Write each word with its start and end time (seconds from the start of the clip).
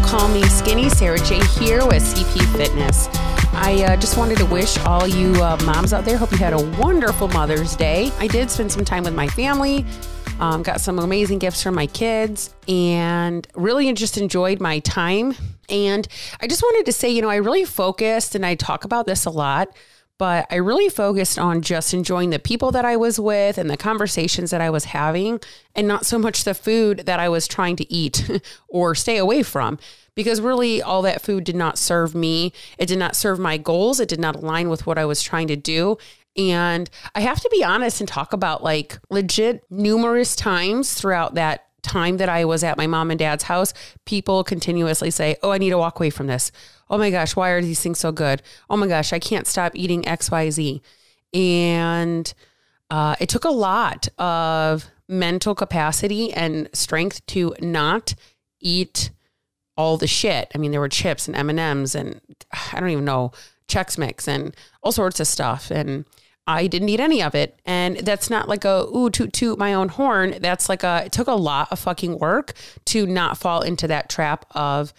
Call 0.00 0.28
me 0.28 0.42
skinny. 0.44 0.88
Sarah 0.88 1.18
J 1.18 1.44
here 1.58 1.86
with 1.86 2.02
CP 2.02 2.56
Fitness. 2.56 3.08
I 3.52 3.84
uh, 3.86 3.96
just 3.96 4.16
wanted 4.16 4.38
to 4.38 4.46
wish 4.46 4.78
all 4.78 5.06
you 5.06 5.32
uh, 5.42 5.58
moms 5.64 5.92
out 5.92 6.04
there, 6.04 6.16
hope 6.16 6.30
you 6.32 6.38
had 6.38 6.52
a 6.52 6.64
wonderful 6.78 7.28
Mother's 7.28 7.76
Day. 7.76 8.10
I 8.18 8.26
did 8.26 8.50
spend 8.50 8.72
some 8.72 8.84
time 8.84 9.04
with 9.04 9.14
my 9.14 9.28
family, 9.28 9.84
um, 10.40 10.62
got 10.62 10.80
some 10.80 10.98
amazing 10.98 11.38
gifts 11.38 11.62
from 11.62 11.74
my 11.74 11.86
kids, 11.86 12.54
and 12.66 13.46
really 13.54 13.92
just 13.92 14.16
enjoyed 14.16 14.60
my 14.60 14.78
time. 14.80 15.34
And 15.68 16.08
I 16.40 16.46
just 16.46 16.62
wanted 16.62 16.86
to 16.86 16.92
say, 16.92 17.10
you 17.10 17.22
know, 17.22 17.30
I 17.30 17.36
really 17.36 17.64
focused, 17.64 18.34
and 18.34 18.44
I 18.44 18.54
talk 18.54 18.84
about 18.84 19.06
this 19.06 19.26
a 19.26 19.30
lot 19.30 19.68
but 20.22 20.46
I 20.50 20.54
really 20.54 20.88
focused 20.88 21.36
on 21.36 21.62
just 21.62 21.92
enjoying 21.92 22.30
the 22.30 22.38
people 22.38 22.70
that 22.70 22.84
I 22.84 22.94
was 22.94 23.18
with 23.18 23.58
and 23.58 23.68
the 23.68 23.76
conversations 23.76 24.52
that 24.52 24.60
I 24.60 24.70
was 24.70 24.84
having, 24.84 25.40
and 25.74 25.88
not 25.88 26.06
so 26.06 26.16
much 26.16 26.44
the 26.44 26.54
food 26.54 27.06
that 27.06 27.18
I 27.18 27.28
was 27.28 27.48
trying 27.48 27.74
to 27.74 27.92
eat 27.92 28.30
or 28.68 28.94
stay 28.94 29.16
away 29.16 29.42
from. 29.42 29.80
Because 30.14 30.40
really, 30.40 30.80
all 30.80 31.02
that 31.02 31.22
food 31.22 31.42
did 31.42 31.56
not 31.56 31.76
serve 31.76 32.14
me. 32.14 32.52
It 32.78 32.86
did 32.86 33.00
not 33.00 33.16
serve 33.16 33.40
my 33.40 33.56
goals. 33.56 33.98
It 33.98 34.08
did 34.08 34.20
not 34.20 34.36
align 34.36 34.68
with 34.68 34.86
what 34.86 34.96
I 34.96 35.04
was 35.06 35.24
trying 35.24 35.48
to 35.48 35.56
do. 35.56 35.98
And 36.36 36.88
I 37.16 37.22
have 37.22 37.40
to 37.40 37.48
be 37.50 37.64
honest 37.64 37.98
and 37.98 38.08
talk 38.08 38.32
about 38.32 38.62
like 38.62 39.00
legit 39.10 39.64
numerous 39.70 40.36
times 40.36 40.94
throughout 40.94 41.34
that 41.34 41.66
time 41.82 42.16
that 42.18 42.28
I 42.28 42.44
was 42.44 42.64
at 42.64 42.76
my 42.76 42.86
mom 42.86 43.10
and 43.10 43.18
dad's 43.18 43.44
house, 43.44 43.74
people 44.06 44.44
continuously 44.44 45.10
say, 45.10 45.36
Oh, 45.42 45.50
I 45.50 45.58
need 45.58 45.70
to 45.70 45.78
walk 45.78 45.98
away 45.98 46.10
from 46.10 46.26
this 46.26 46.52
oh 46.92 46.98
my 46.98 47.10
gosh, 47.10 47.34
why 47.34 47.50
are 47.50 47.62
these 47.62 47.80
things 47.80 47.98
so 47.98 48.12
good? 48.12 48.42
Oh 48.68 48.76
my 48.76 48.86
gosh, 48.86 49.12
I 49.12 49.18
can't 49.18 49.46
stop 49.46 49.72
eating 49.74 50.02
XYZ. 50.02 50.82
And 51.32 52.32
uh, 52.90 53.16
it 53.18 53.30
took 53.30 53.44
a 53.44 53.50
lot 53.50 54.08
of 54.18 54.90
mental 55.08 55.54
capacity 55.54 56.32
and 56.34 56.68
strength 56.74 57.24
to 57.26 57.56
not 57.60 58.14
eat 58.60 59.10
all 59.74 59.96
the 59.96 60.06
shit. 60.06 60.52
I 60.54 60.58
mean, 60.58 60.70
there 60.70 60.80
were 60.80 60.88
chips 60.90 61.26
and 61.26 61.36
M&Ms 61.36 61.94
and 61.94 62.20
I 62.74 62.78
don't 62.78 62.90
even 62.90 63.06
know, 63.06 63.32
Chex 63.68 63.96
Mix 63.96 64.28
and 64.28 64.54
all 64.82 64.92
sorts 64.92 65.18
of 65.18 65.26
stuff. 65.26 65.70
And 65.70 66.04
I 66.46 66.66
didn't 66.66 66.88
eat 66.88 67.00
any 67.00 67.22
of 67.22 67.34
it. 67.34 67.58
And 67.64 67.98
that's 67.98 68.28
not 68.28 68.48
like 68.48 68.64
a, 68.64 68.86
ooh, 68.94 69.10
toot 69.10 69.32
toot 69.32 69.58
my 69.58 69.74
own 69.74 69.88
horn. 69.88 70.36
That's 70.40 70.68
like 70.68 70.82
a, 70.82 71.04
it 71.06 71.12
took 71.12 71.28
a 71.28 71.32
lot 71.32 71.68
of 71.70 71.78
fucking 71.78 72.18
work 72.18 72.54
to 72.86 73.06
not 73.06 73.38
fall 73.38 73.62
into 73.62 73.86
that 73.88 74.08
trap 74.08 74.46
of 74.52 74.92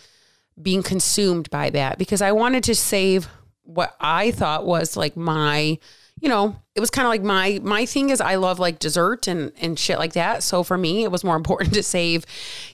being 0.62 0.84
consumed 0.84 1.50
by 1.50 1.70
that 1.72 1.98
because 1.98 2.22
I 2.22 2.32
wanted 2.32 2.64
to 2.66 2.76
save 2.76 3.28
what 3.64 3.96
I 4.00 4.32
thought 4.32 4.66
was 4.66 4.96
like 4.96 5.18
my, 5.18 5.80
you 6.24 6.30
know, 6.30 6.56
it 6.74 6.80
was 6.80 6.90
kind 6.90 7.06
of 7.06 7.10
like 7.10 7.22
my 7.22 7.60
my 7.64 7.86
thing 7.86 8.10
is 8.10 8.22
I 8.22 8.36
love 8.36 8.58
like 8.58 8.80
dessert 8.80 9.28
and 9.28 9.52
and 9.60 9.78
shit 9.78 10.00
like 10.00 10.14
that. 10.14 10.42
So 10.42 10.64
for 10.64 10.78
me, 10.78 11.04
it 11.04 11.12
was 11.12 11.26
more 11.26 11.36
important 11.36 11.74
to 11.74 11.84
save, 11.84 12.26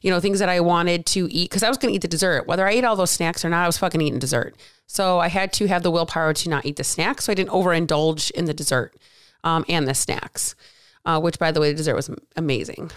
you 0.03 0.11
know, 0.11 0.19
things 0.19 0.37
that 0.37 0.49
I 0.49 0.59
wanted 0.59 1.07
to 1.07 1.27
eat 1.33 1.49
because 1.49 1.63
I 1.63 1.67
was 1.67 1.79
going 1.79 1.91
to 1.91 1.95
eat 1.95 2.03
the 2.03 2.07
dessert. 2.07 2.45
Whether 2.45 2.67
I 2.67 2.73
ate 2.73 2.85
all 2.85 2.95
those 2.95 3.09
snacks 3.09 3.43
or 3.43 3.49
not, 3.49 3.63
I 3.63 3.65
was 3.65 3.79
fucking 3.79 3.99
eating 4.01 4.19
dessert. 4.19 4.55
So 4.85 5.17
I 5.17 5.29
had 5.29 5.51
to 5.53 5.67
have 5.67 5.81
the 5.81 5.89
willpower 5.89 6.31
to 6.31 6.49
not 6.49 6.63
eat 6.63 6.75
the 6.75 6.83
snacks, 6.83 7.25
so 7.25 7.31
I 7.31 7.35
didn't 7.35 7.49
overindulge 7.49 8.29
in 8.31 8.45
the 8.45 8.53
dessert 8.53 8.95
um, 9.43 9.65
and 9.67 9.87
the 9.87 9.95
snacks. 9.95 10.53
Uh, 11.05 11.19
which, 11.19 11.39
by 11.39 11.51
the 11.51 11.59
way, 11.59 11.71
the 11.71 11.77
dessert 11.77 11.95
was 11.95 12.11
amazing. 12.35 12.91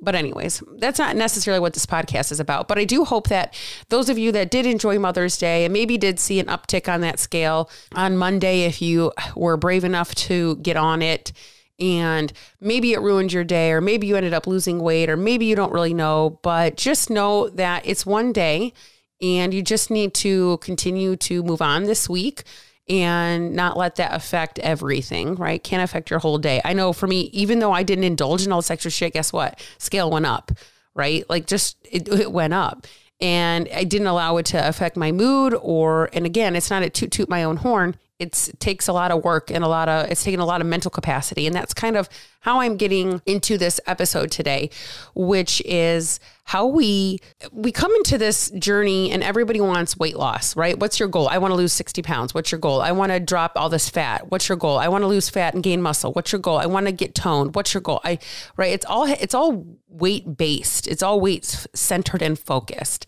But, 0.00 0.14
anyways, 0.14 0.62
that's 0.78 0.98
not 0.98 1.16
necessarily 1.16 1.60
what 1.60 1.74
this 1.74 1.86
podcast 1.86 2.30
is 2.32 2.40
about. 2.40 2.68
But 2.68 2.78
I 2.78 2.84
do 2.84 3.04
hope 3.04 3.28
that 3.28 3.54
those 3.88 4.08
of 4.08 4.18
you 4.18 4.32
that 4.32 4.50
did 4.50 4.66
enjoy 4.66 4.98
Mother's 4.98 5.36
Day 5.38 5.64
and 5.64 5.72
maybe 5.72 5.98
did 5.98 6.18
see 6.18 6.38
an 6.38 6.46
uptick 6.46 6.92
on 6.92 7.00
that 7.00 7.18
scale 7.18 7.70
on 7.94 8.16
Monday, 8.16 8.62
if 8.62 8.80
you 8.82 9.12
were 9.34 9.56
brave 9.56 9.84
enough 9.84 10.14
to 10.14 10.56
get 10.56 10.76
on 10.76 11.02
it 11.02 11.32
and 11.78 12.32
maybe 12.60 12.92
it 12.92 13.00
ruined 13.00 13.32
your 13.32 13.44
day, 13.44 13.70
or 13.72 13.80
maybe 13.80 14.06
you 14.06 14.16
ended 14.16 14.32
up 14.32 14.46
losing 14.46 14.80
weight, 14.80 15.10
or 15.10 15.16
maybe 15.16 15.44
you 15.44 15.54
don't 15.54 15.72
really 15.72 15.94
know, 15.94 16.38
but 16.42 16.76
just 16.76 17.10
know 17.10 17.50
that 17.50 17.86
it's 17.86 18.06
one 18.06 18.32
day 18.32 18.72
and 19.20 19.52
you 19.52 19.62
just 19.62 19.90
need 19.90 20.14
to 20.14 20.58
continue 20.58 21.16
to 21.16 21.42
move 21.42 21.60
on 21.60 21.84
this 21.84 22.08
week 22.08 22.44
and 22.88 23.54
not 23.54 23.76
let 23.76 23.96
that 23.96 24.14
affect 24.14 24.58
everything, 24.60 25.34
right? 25.34 25.62
Can't 25.62 25.82
affect 25.82 26.10
your 26.10 26.20
whole 26.20 26.38
day. 26.38 26.60
I 26.64 26.72
know 26.72 26.92
for 26.92 27.06
me, 27.06 27.30
even 27.32 27.58
though 27.58 27.72
I 27.72 27.82
didn't 27.82 28.04
indulge 28.04 28.46
in 28.46 28.52
all 28.52 28.58
this 28.58 28.70
extra 28.70 28.90
shit, 28.90 29.12
guess 29.12 29.32
what? 29.32 29.60
Scale 29.78 30.10
went 30.10 30.26
up, 30.26 30.52
right? 30.94 31.28
Like 31.28 31.46
just 31.46 31.76
it, 31.90 32.08
it 32.08 32.32
went 32.32 32.54
up. 32.54 32.86
And 33.20 33.68
I 33.74 33.84
didn't 33.84 34.06
allow 34.06 34.36
it 34.36 34.46
to 34.46 34.68
affect 34.68 34.96
my 34.96 35.10
mood 35.10 35.54
or, 35.60 36.10
and 36.12 36.26
again, 36.26 36.54
it's 36.54 36.70
not 36.70 36.82
a 36.82 36.90
toot 36.90 37.10
toot 37.10 37.28
my 37.28 37.44
own 37.44 37.56
horn 37.56 37.96
it 38.18 38.50
takes 38.58 38.88
a 38.88 38.92
lot 38.92 39.10
of 39.10 39.24
work 39.24 39.50
and 39.50 39.62
a 39.62 39.68
lot 39.68 39.88
of 39.88 40.10
it's 40.10 40.24
taking 40.24 40.40
a 40.40 40.46
lot 40.46 40.60
of 40.60 40.66
mental 40.66 40.90
capacity. 40.90 41.46
And 41.46 41.54
that's 41.54 41.74
kind 41.74 41.96
of 41.96 42.08
how 42.46 42.60
i'm 42.60 42.76
getting 42.76 43.20
into 43.26 43.58
this 43.58 43.80
episode 43.88 44.30
today 44.30 44.70
which 45.16 45.60
is 45.64 46.20
how 46.44 46.64
we 46.64 47.18
we 47.50 47.72
come 47.72 47.92
into 47.96 48.16
this 48.16 48.50
journey 48.50 49.10
and 49.10 49.24
everybody 49.24 49.60
wants 49.60 49.96
weight 49.98 50.16
loss 50.16 50.54
right? 50.56 50.78
What's 50.78 51.00
your 51.00 51.08
goal? 51.08 51.28
I 51.28 51.38
want 51.38 51.50
to 51.50 51.56
lose 51.56 51.72
60 51.72 52.02
pounds. 52.02 52.34
What's 52.34 52.52
your 52.52 52.60
goal? 52.60 52.80
I 52.80 52.92
want 52.92 53.10
to 53.10 53.18
drop 53.18 53.52
all 53.56 53.68
this 53.68 53.90
fat. 53.90 54.30
What's 54.30 54.48
your 54.48 54.56
goal? 54.56 54.78
I 54.78 54.86
want 54.86 55.02
to 55.02 55.08
lose 55.08 55.28
fat 55.28 55.54
and 55.54 55.62
gain 55.62 55.82
muscle. 55.82 56.12
What's 56.12 56.30
your 56.30 56.40
goal? 56.40 56.58
I 56.58 56.66
want 56.66 56.86
to 56.86 56.92
get 56.92 57.16
toned. 57.16 57.56
What's 57.56 57.74
your 57.74 57.80
goal? 57.80 58.00
I 58.04 58.20
right? 58.56 58.72
It's 58.72 58.86
all 58.86 59.06
it's 59.06 59.34
all 59.34 59.66
weight 59.88 60.36
based 60.36 60.86
it's 60.86 61.02
all 61.02 61.20
weight 61.20 61.44
centered 61.74 62.22
and 62.22 62.38
focused. 62.38 63.06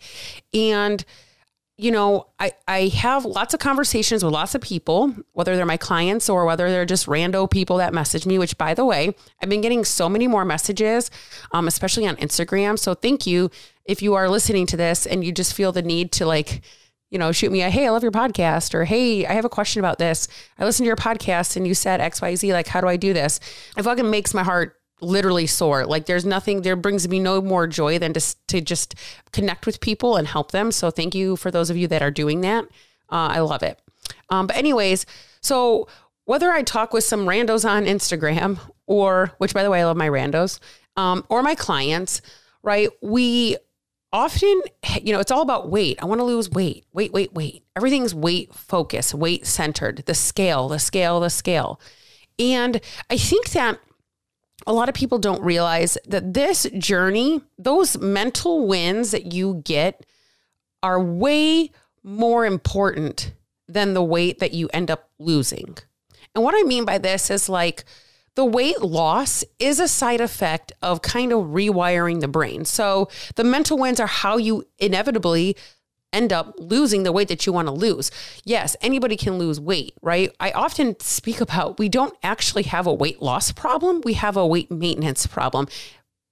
And 0.53 1.05
you 1.79 1.91
know, 1.91 2.27
I, 2.41 2.51
I 2.67 2.87
have 2.89 3.23
lots 3.23 3.53
of 3.53 3.61
conversations 3.61 4.21
with 4.21 4.33
lots 4.33 4.53
of 4.53 4.59
people, 4.59 5.15
whether 5.31 5.55
they're 5.55 5.65
my 5.65 5.77
clients 5.77 6.27
or 6.27 6.45
whether 6.45 6.69
they're 6.69 6.85
just 6.85 7.05
rando 7.05 7.49
people 7.49 7.77
that 7.77 7.93
message 7.93 8.25
me, 8.25 8.37
which 8.37 8.57
by 8.57 8.73
the 8.73 8.83
way, 8.83 9.15
I've 9.41 9.47
been 9.47 9.61
getting 9.61 9.85
so 9.85 10.09
many 10.09 10.27
more 10.27 10.43
messages, 10.43 11.09
um, 11.53 11.69
especially 11.69 12.05
on 12.05 12.17
Instagram. 12.17 12.77
So 12.77 12.95
thank 12.95 13.25
you 13.25 13.49
if 13.85 14.01
you 14.01 14.13
are 14.15 14.27
listening 14.27 14.65
to 14.67 14.77
this 14.77 15.05
and 15.05 15.23
you 15.23 15.31
just 15.31 15.53
feel 15.53 15.71
the 15.71 15.81
need 15.81 16.11
to 16.13 16.25
like, 16.25 16.63
you 17.11 17.17
know, 17.17 17.31
shoot 17.31 17.49
me 17.49 17.61
a, 17.61 17.69
hey, 17.69 17.87
I 17.87 17.91
love 17.91 18.03
your 18.03 18.11
podcast, 18.11 18.73
or 18.73 18.83
hey, 18.83 19.25
I 19.25 19.31
have 19.31 19.45
a 19.45 19.49
question 19.49 19.79
about 19.79 19.99
this. 19.99 20.27
I 20.57 20.65
listened 20.65 20.83
to 20.83 20.87
your 20.87 20.97
podcast 20.97 21.55
and 21.55 21.65
you 21.65 21.73
said 21.73 22.01
XYZ, 22.01 22.51
like, 22.51 22.67
how 22.67 22.81
do 22.81 22.87
I 22.87 22.97
do 22.97 23.13
this? 23.13 23.39
It 23.77 23.83
fucking 23.83 24.09
makes 24.09 24.33
my 24.33 24.43
heart 24.43 24.78
literally 25.01 25.47
sore. 25.47 25.85
Like 25.85 26.05
there's 26.05 26.25
nothing 26.25 26.61
there 26.61 26.75
brings 26.75 27.07
me 27.07 27.19
no 27.19 27.41
more 27.41 27.67
joy 27.67 27.99
than 27.99 28.13
to 28.13 28.35
to 28.47 28.61
just 28.61 28.95
connect 29.31 29.65
with 29.65 29.79
people 29.81 30.15
and 30.15 30.27
help 30.27 30.51
them. 30.51 30.71
So 30.71 30.91
thank 30.91 31.15
you 31.15 31.35
for 31.35 31.51
those 31.51 31.69
of 31.69 31.77
you 31.77 31.87
that 31.87 32.01
are 32.01 32.11
doing 32.11 32.41
that. 32.41 32.65
Uh, 33.11 33.29
I 33.31 33.39
love 33.39 33.63
it. 33.63 33.79
Um, 34.29 34.47
but 34.47 34.55
anyways, 34.55 35.05
so 35.41 35.87
whether 36.25 36.51
I 36.51 36.61
talk 36.61 36.93
with 36.93 37.03
some 37.03 37.25
randos 37.25 37.67
on 37.67 37.85
Instagram 37.85 38.59
or 38.85 39.31
which 39.37 39.53
by 39.53 39.63
the 39.63 39.71
way 39.71 39.81
I 39.81 39.85
love 39.85 39.97
my 39.97 40.09
randos 40.09 40.59
um, 40.95 41.25
or 41.29 41.41
my 41.41 41.55
clients, 41.55 42.21
right? 42.61 42.89
We 43.01 43.57
often 44.11 44.61
you 45.01 45.13
know 45.13 45.19
it's 45.19 45.31
all 45.31 45.41
about 45.41 45.69
weight 45.69 46.01
i 46.01 46.05
want 46.05 46.19
to 46.19 46.25
lose 46.25 46.49
weight 46.49 46.85
weight 46.93 47.13
weight 47.13 47.31
weight 47.33 47.63
everything's 47.75 48.15
weight 48.15 48.53
focused 48.53 49.13
weight 49.13 49.45
centered 49.45 50.03
the 50.07 50.15
scale 50.15 50.67
the 50.67 50.79
scale 50.79 51.19
the 51.19 51.29
scale 51.29 51.79
and 52.39 52.81
i 53.09 53.17
think 53.17 53.49
that 53.51 53.79
a 54.67 54.73
lot 54.73 54.89
of 54.89 54.95
people 54.95 55.19
don't 55.19 55.41
realize 55.41 55.97
that 56.07 56.33
this 56.33 56.67
journey, 56.77 57.41
those 57.57 57.97
mental 57.97 58.67
wins 58.67 59.11
that 59.11 59.33
you 59.33 59.61
get 59.65 60.05
are 60.83 61.01
way 61.01 61.71
more 62.03 62.45
important 62.45 63.33
than 63.67 63.93
the 63.93 64.03
weight 64.03 64.39
that 64.39 64.53
you 64.53 64.69
end 64.73 64.89
up 64.89 65.09
losing. 65.19 65.77
And 66.35 66.43
what 66.43 66.55
I 66.57 66.63
mean 66.63 66.85
by 66.85 66.97
this 66.97 67.29
is 67.29 67.49
like 67.49 67.83
the 68.35 68.45
weight 68.45 68.81
loss 68.81 69.43
is 69.59 69.79
a 69.79 69.87
side 69.87 70.21
effect 70.21 70.71
of 70.81 71.01
kind 71.01 71.33
of 71.33 71.47
rewiring 71.47 72.21
the 72.21 72.27
brain. 72.27 72.65
So 72.65 73.09
the 73.35 73.43
mental 73.43 73.77
wins 73.77 73.99
are 73.99 74.07
how 74.07 74.37
you 74.37 74.65
inevitably 74.77 75.57
end 76.11 76.33
up 76.33 76.53
losing 76.57 77.03
the 77.03 77.11
weight 77.11 77.27
that 77.27 77.45
you 77.45 77.53
want 77.53 77.67
to 77.67 77.73
lose. 77.73 78.11
Yes, 78.43 78.75
anybody 78.81 79.15
can 79.15 79.37
lose 79.37 79.59
weight, 79.59 79.93
right? 80.01 80.35
I 80.39 80.51
often 80.51 80.99
speak 80.99 81.41
about 81.41 81.79
we 81.79 81.89
don't 81.89 82.15
actually 82.23 82.63
have 82.63 82.87
a 82.87 82.93
weight 82.93 83.21
loss 83.21 83.51
problem, 83.51 84.01
we 84.03 84.13
have 84.13 84.37
a 84.37 84.45
weight 84.45 84.71
maintenance 84.71 85.27
problem. 85.27 85.67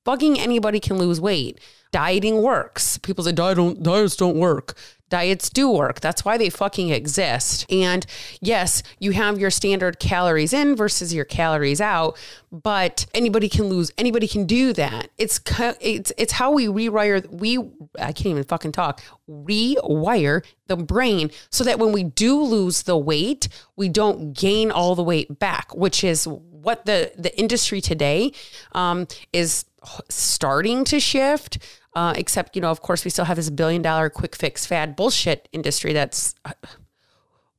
Bugging 0.06 0.38
anybody 0.38 0.80
can 0.80 0.98
lose 0.98 1.20
weight. 1.20 1.60
Dieting 1.92 2.42
works. 2.42 2.98
People 2.98 3.24
say 3.24 3.32
diet 3.32 3.58
don't, 3.58 3.82
diets 3.82 4.16
don't 4.16 4.38
work 4.38 4.78
diets 5.10 5.50
do 5.50 5.70
work. 5.70 6.02
That's 6.02 6.26
why 6.26 6.38
they 6.38 6.50
fucking 6.50 6.90
exist. 6.90 7.66
And 7.72 8.06
yes, 8.42 8.84
you 9.00 9.12
have 9.12 9.40
your 9.40 9.50
standard 9.50 10.00
calories 10.00 10.54
in 10.54 10.76
versus 10.76 11.14
your 11.14 11.26
calories 11.26 11.82
out, 11.82 12.18
but 12.52 13.06
anybody 13.14 13.50
can 13.50 13.66
lose, 13.66 13.92
anybody 13.98 14.28
can 14.28 14.46
do 14.46 14.74
that. 14.74 15.10
It's 15.18 15.40
it's 15.82 16.12
it's 16.18 16.34
how 16.34 16.52
we 16.52 16.68
rewire 16.68 17.26
we 17.32 17.58
I 18.00 18.12
can't 18.12 18.28
even 18.28 18.44
fucking 18.44 18.74
talk. 18.74 19.02
Rewire 19.30 20.44
the 20.68 20.78
brain 20.78 21.32
so 21.50 21.64
that 21.64 21.80
when 21.80 21.92
we 21.92 22.04
do 22.04 22.42
lose 22.42 22.84
the 22.84 22.98
weight, 22.98 23.48
we 23.76 23.90
don't 23.90 24.34
gain 24.34 24.72
all 24.72 24.96
the 24.96 25.04
weight 25.04 25.40
back, 25.40 25.76
which 25.76 26.04
is 26.04 26.28
what 26.28 26.86
the 26.86 27.12
the 27.18 27.38
industry 27.40 27.82
today 27.82 28.32
um, 28.74 29.08
is 29.32 29.66
starting 30.10 30.84
to 30.86 31.00
shift. 31.00 31.60
Uh, 31.98 32.14
except, 32.16 32.56
you 32.56 32.62
know, 32.62 32.70
of 32.70 32.80
course, 32.80 33.04
we 33.04 33.10
still 33.10 33.26
have 33.26 33.38
this 33.38 33.50
billion 33.50 33.82
dollar 33.82 34.08
quick 34.08 34.36
fix 34.36 34.68
fad 34.68 34.96
bullshit 34.96 35.50
industry 35.52 35.94
that's. 35.94 36.36
Uh, 36.46 36.52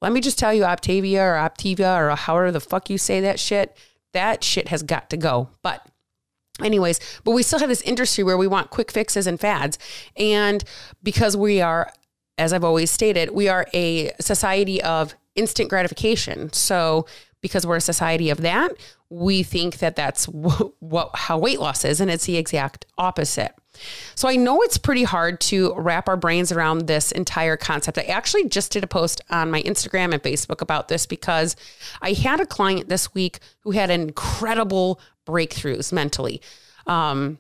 let 0.00 0.12
me 0.12 0.20
just 0.20 0.38
tell 0.38 0.55
you, 0.55 0.62
Optavia 0.62 1.19
or 1.19 1.35
Optiva 1.35 1.99
or 1.99 2.14
however 2.14 2.52
the 2.52 2.61
fuck 2.61 2.88
you 2.88 2.99
say 2.99 3.20
that 3.20 3.40
shit, 3.40 3.76
that 4.12 4.44
shit 4.44 4.69
has 4.69 4.85
got 4.85 5.11
to 5.11 5.17
go. 5.17 5.49
But 5.64 5.85
Anyways, 6.62 7.00
but 7.25 7.32
we 7.32 7.43
still 7.43 7.58
have 7.58 7.69
this 7.69 7.82
industry 7.82 8.23
where 8.23 8.38
we 8.38 8.46
want 8.46 8.70
quick 8.70 8.93
fixes 8.93 9.26
and 9.26 9.40
fads. 9.40 9.76
And 10.17 10.62
because 11.02 11.37
we 11.37 11.61
are, 11.61 11.91
as 12.37 12.52
I've 12.52 12.64
always 12.64 12.93
stated, 12.93 13.31
we 13.31 13.49
are 13.49 13.67
a 13.75 14.12
society 14.20 14.81
of 14.82 15.17
instant 15.34 15.69
gratification. 15.69 16.52
So 16.52 17.06
because 17.41 17.67
we're 17.67 17.76
a 17.76 17.81
society 17.81 18.31
of 18.31 18.43
that, 18.43 18.73
we 19.11 19.43
think 19.43 19.79
that 19.79 19.96
that's 19.96 20.25
what 20.29 21.11
how 21.14 21.38
weight 21.38 21.58
loss 21.58 21.84
is 21.84 22.00
and 22.00 22.08
it's 22.08 22.26
the 22.26 22.37
exact 22.37 22.87
opposite. 22.99 23.52
So 24.14 24.28
I 24.28 24.36
know 24.36 24.60
it's 24.62 24.78
pretty 24.78 25.04
hard 25.04 25.40
to 25.42 25.75
wrap 25.76 26.08
our 26.08 26.16
brains 26.16 26.52
around 26.52 26.86
this 26.86 27.12
entire 27.12 27.56
concept. 27.56 27.98
I 27.98 28.02
actually 28.02 28.48
just 28.48 28.72
did 28.72 28.84
a 28.84 28.86
post 28.88 29.20
on 29.30 29.50
my 29.50 29.62
Instagram 29.62 30.12
and 30.12 30.22
Facebook 30.22 30.60
about 30.60 30.88
this 30.88 31.06
because 31.06 31.56
I 32.02 32.12
had 32.12 32.40
a 32.40 32.46
client 32.46 32.88
this 32.88 33.14
week 33.14 33.38
who 33.60 33.72
had 33.72 33.90
incredible 33.90 35.00
breakthroughs 35.26 35.92
mentally. 35.92 36.40
Um, 36.86 37.38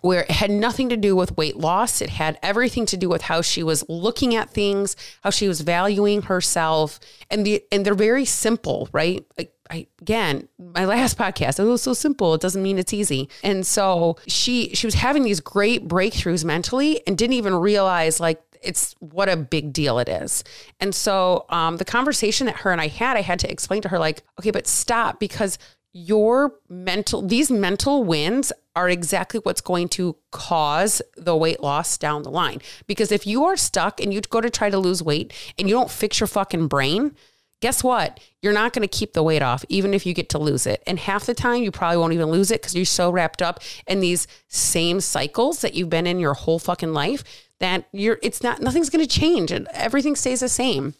where 0.00 0.22
it 0.22 0.30
had 0.30 0.50
nothing 0.50 0.88
to 0.90 0.96
do 0.96 1.16
with 1.16 1.36
weight 1.36 1.56
loss. 1.56 2.00
It 2.00 2.10
had 2.10 2.38
everything 2.42 2.86
to 2.86 2.96
do 2.96 3.08
with 3.08 3.22
how 3.22 3.42
she 3.42 3.62
was 3.62 3.84
looking 3.88 4.34
at 4.34 4.50
things, 4.50 4.96
how 5.22 5.30
she 5.30 5.48
was 5.48 5.60
valuing 5.62 6.22
herself, 6.22 7.00
and 7.30 7.46
the 7.46 7.64
and 7.72 7.84
they're 7.84 7.94
very 7.94 8.24
simple, 8.24 8.88
right? 8.92 9.24
I, 9.70 9.86
again, 10.00 10.48
my 10.58 10.84
last 10.84 11.18
podcast, 11.18 11.58
it 11.58 11.64
was 11.64 11.82
so 11.82 11.92
simple. 11.92 12.34
It 12.34 12.40
doesn't 12.40 12.62
mean 12.62 12.78
it's 12.78 12.92
easy. 12.92 13.28
And 13.42 13.66
so 13.66 14.16
she 14.26 14.74
she 14.74 14.86
was 14.86 14.94
having 14.94 15.24
these 15.24 15.40
great 15.40 15.88
breakthroughs 15.88 16.44
mentally 16.44 17.04
and 17.06 17.18
didn't 17.18 17.34
even 17.34 17.54
realize 17.54 18.20
like 18.20 18.42
it's 18.62 18.94
what 18.98 19.28
a 19.28 19.36
big 19.36 19.72
deal 19.72 19.98
it 19.98 20.08
is. 20.08 20.42
And 20.80 20.94
so 20.94 21.46
um, 21.50 21.76
the 21.76 21.84
conversation 21.84 22.46
that 22.46 22.56
her 22.56 22.72
and 22.72 22.80
I 22.80 22.88
had, 22.88 23.16
I 23.16 23.20
had 23.20 23.38
to 23.40 23.50
explain 23.50 23.82
to 23.82 23.88
her 23.88 23.98
like, 23.98 24.22
okay, 24.40 24.50
but 24.50 24.66
stop 24.66 25.20
because 25.20 25.58
your 25.96 26.52
mental 26.68 27.22
these 27.22 27.50
mental 27.50 28.04
wins 28.04 28.52
are 28.74 28.90
exactly 28.90 29.40
what's 29.42 29.62
going 29.62 29.88
to 29.88 30.14
cause 30.30 31.00
the 31.16 31.34
weight 31.34 31.62
loss 31.62 31.96
down 31.96 32.22
the 32.22 32.30
line. 32.30 32.60
Because 32.86 33.10
if 33.10 33.26
you 33.26 33.44
are 33.44 33.56
stuck 33.56 33.98
and 34.02 34.12
you 34.12 34.20
go 34.20 34.42
to 34.42 34.50
try 34.50 34.68
to 34.68 34.78
lose 34.78 35.02
weight 35.02 35.32
and 35.58 35.68
you 35.68 35.74
don't 35.74 35.90
fix 35.90 36.20
your 36.20 36.26
fucking 36.26 36.68
brain 36.68 37.16
guess 37.62 37.82
what? 37.82 38.20
You're 38.42 38.52
not 38.52 38.74
going 38.74 38.86
to 38.86 38.98
keep 38.98 39.14
the 39.14 39.22
weight 39.22 39.40
off 39.40 39.64
even 39.70 39.94
if 39.94 40.04
you 40.04 40.12
get 40.12 40.28
to 40.28 40.38
lose 40.38 40.66
it. 40.66 40.82
And 40.86 40.98
half 40.98 41.24
the 41.24 41.32
time 41.32 41.62
you 41.62 41.70
probably 41.70 41.96
won't 41.96 42.12
even 42.12 42.30
lose 42.30 42.50
it 42.50 42.60
because 42.60 42.74
you're 42.74 42.84
so 42.84 43.10
wrapped 43.10 43.40
up 43.40 43.60
in 43.86 44.00
these 44.00 44.26
same 44.48 45.00
cycles 45.00 45.62
that 45.62 45.72
you've 45.72 45.88
been 45.88 46.06
in 46.06 46.20
your 46.20 46.34
whole 46.34 46.58
fucking 46.58 46.92
life 46.92 47.24
that 47.58 47.88
you're 47.92 48.18
it's 48.22 48.42
not 48.42 48.60
nothing's 48.60 48.90
going 48.90 49.04
to 49.04 49.08
change 49.08 49.50
and 49.50 49.66
everything 49.72 50.14
stays 50.14 50.40
the 50.40 50.50
same 50.50 50.92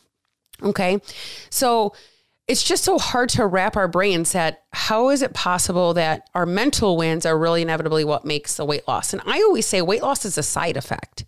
okay? 0.63 0.99
So 1.51 1.93
it's 2.49 2.63
just 2.63 2.85
so 2.85 2.99
hard 2.99 3.29
to 3.31 3.47
wrap 3.47 3.77
our 3.77 3.89
brains 3.89 4.33
that 4.33 4.63
how 4.73 5.09
is 5.09 5.23
it 5.23 5.35
possible 5.35 5.95
that 5.95 6.29
our 6.35 6.47
mental 6.47 6.97
wins 6.97 7.27
are 7.27 7.39
really 7.39 7.63
inevitably 7.63 8.05
what 8.05 8.25
makes 8.25 8.57
the 8.57 8.65
weight 8.65 8.87
loss? 8.87 9.13
And 9.13 9.21
I 9.27 9.41
always 9.43 9.67
say 9.67 9.83
weight 9.83 10.03
loss 10.03 10.25
is 10.25 10.39
a 10.39 10.43
side 10.45 10.77
effect. 10.77 11.25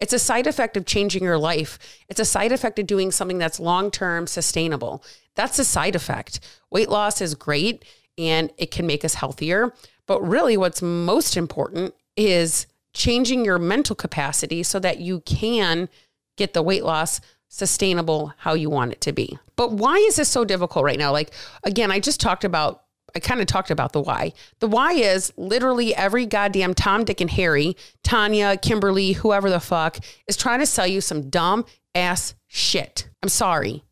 It's 0.00 0.12
a 0.12 0.18
side 0.18 0.46
effect 0.46 0.76
of 0.76 0.86
changing 0.86 1.22
your 1.22 1.38
life. 1.38 1.78
It's 2.08 2.20
a 2.20 2.24
side 2.24 2.52
effect 2.52 2.78
of 2.78 2.86
doing 2.86 3.12
something 3.12 3.38
that's 3.38 3.60
long 3.60 3.90
term 3.90 4.26
sustainable. 4.26 5.04
That's 5.36 5.58
a 5.58 5.64
side 5.64 5.94
effect. 5.94 6.40
Weight 6.70 6.88
loss 6.88 7.20
is 7.20 7.34
great 7.34 7.84
and 8.18 8.50
it 8.58 8.70
can 8.70 8.86
make 8.86 9.04
us 9.04 9.14
healthier. 9.14 9.72
But 10.06 10.26
really, 10.26 10.56
what's 10.56 10.82
most 10.82 11.36
important 11.36 11.94
is 12.16 12.66
changing 12.92 13.44
your 13.44 13.58
mental 13.58 13.94
capacity 13.94 14.64
so 14.64 14.80
that 14.80 14.98
you 14.98 15.20
can 15.20 15.88
get 16.36 16.54
the 16.54 16.62
weight 16.62 16.84
loss 16.84 17.20
sustainable 17.50 18.32
how 18.38 18.54
you 18.54 18.70
want 18.70 18.92
it 18.92 19.00
to 19.02 19.12
be. 19.12 19.38
But 19.56 19.72
why 19.72 19.96
is 19.96 20.16
this 20.16 20.28
so 20.28 20.44
difficult 20.44 20.84
right 20.84 20.98
now? 20.98 21.12
Like, 21.12 21.32
again, 21.64 21.90
I 21.90 21.98
just 21.98 22.20
talked 22.20 22.44
about, 22.44 22.84
I 23.14 23.18
kind 23.18 23.40
of 23.40 23.46
talked 23.46 23.72
about 23.72 23.92
the 23.92 24.00
why. 24.00 24.32
The 24.60 24.68
why 24.68 24.92
is 24.92 25.32
literally 25.36 25.94
every 25.94 26.26
goddamn 26.26 26.74
Tom, 26.74 27.04
Dick, 27.04 27.20
and 27.20 27.30
Harry, 27.30 27.76
Tanya, 28.04 28.56
Kimberly, 28.56 29.12
whoever 29.12 29.50
the 29.50 29.60
fuck, 29.60 29.98
is 30.28 30.36
trying 30.36 30.60
to 30.60 30.66
sell 30.66 30.86
you 30.86 31.00
some 31.00 31.28
dumb 31.28 31.66
ass 31.94 32.34
shit. 32.46 33.10
I'm 33.20 33.28
sorry. 33.28 33.82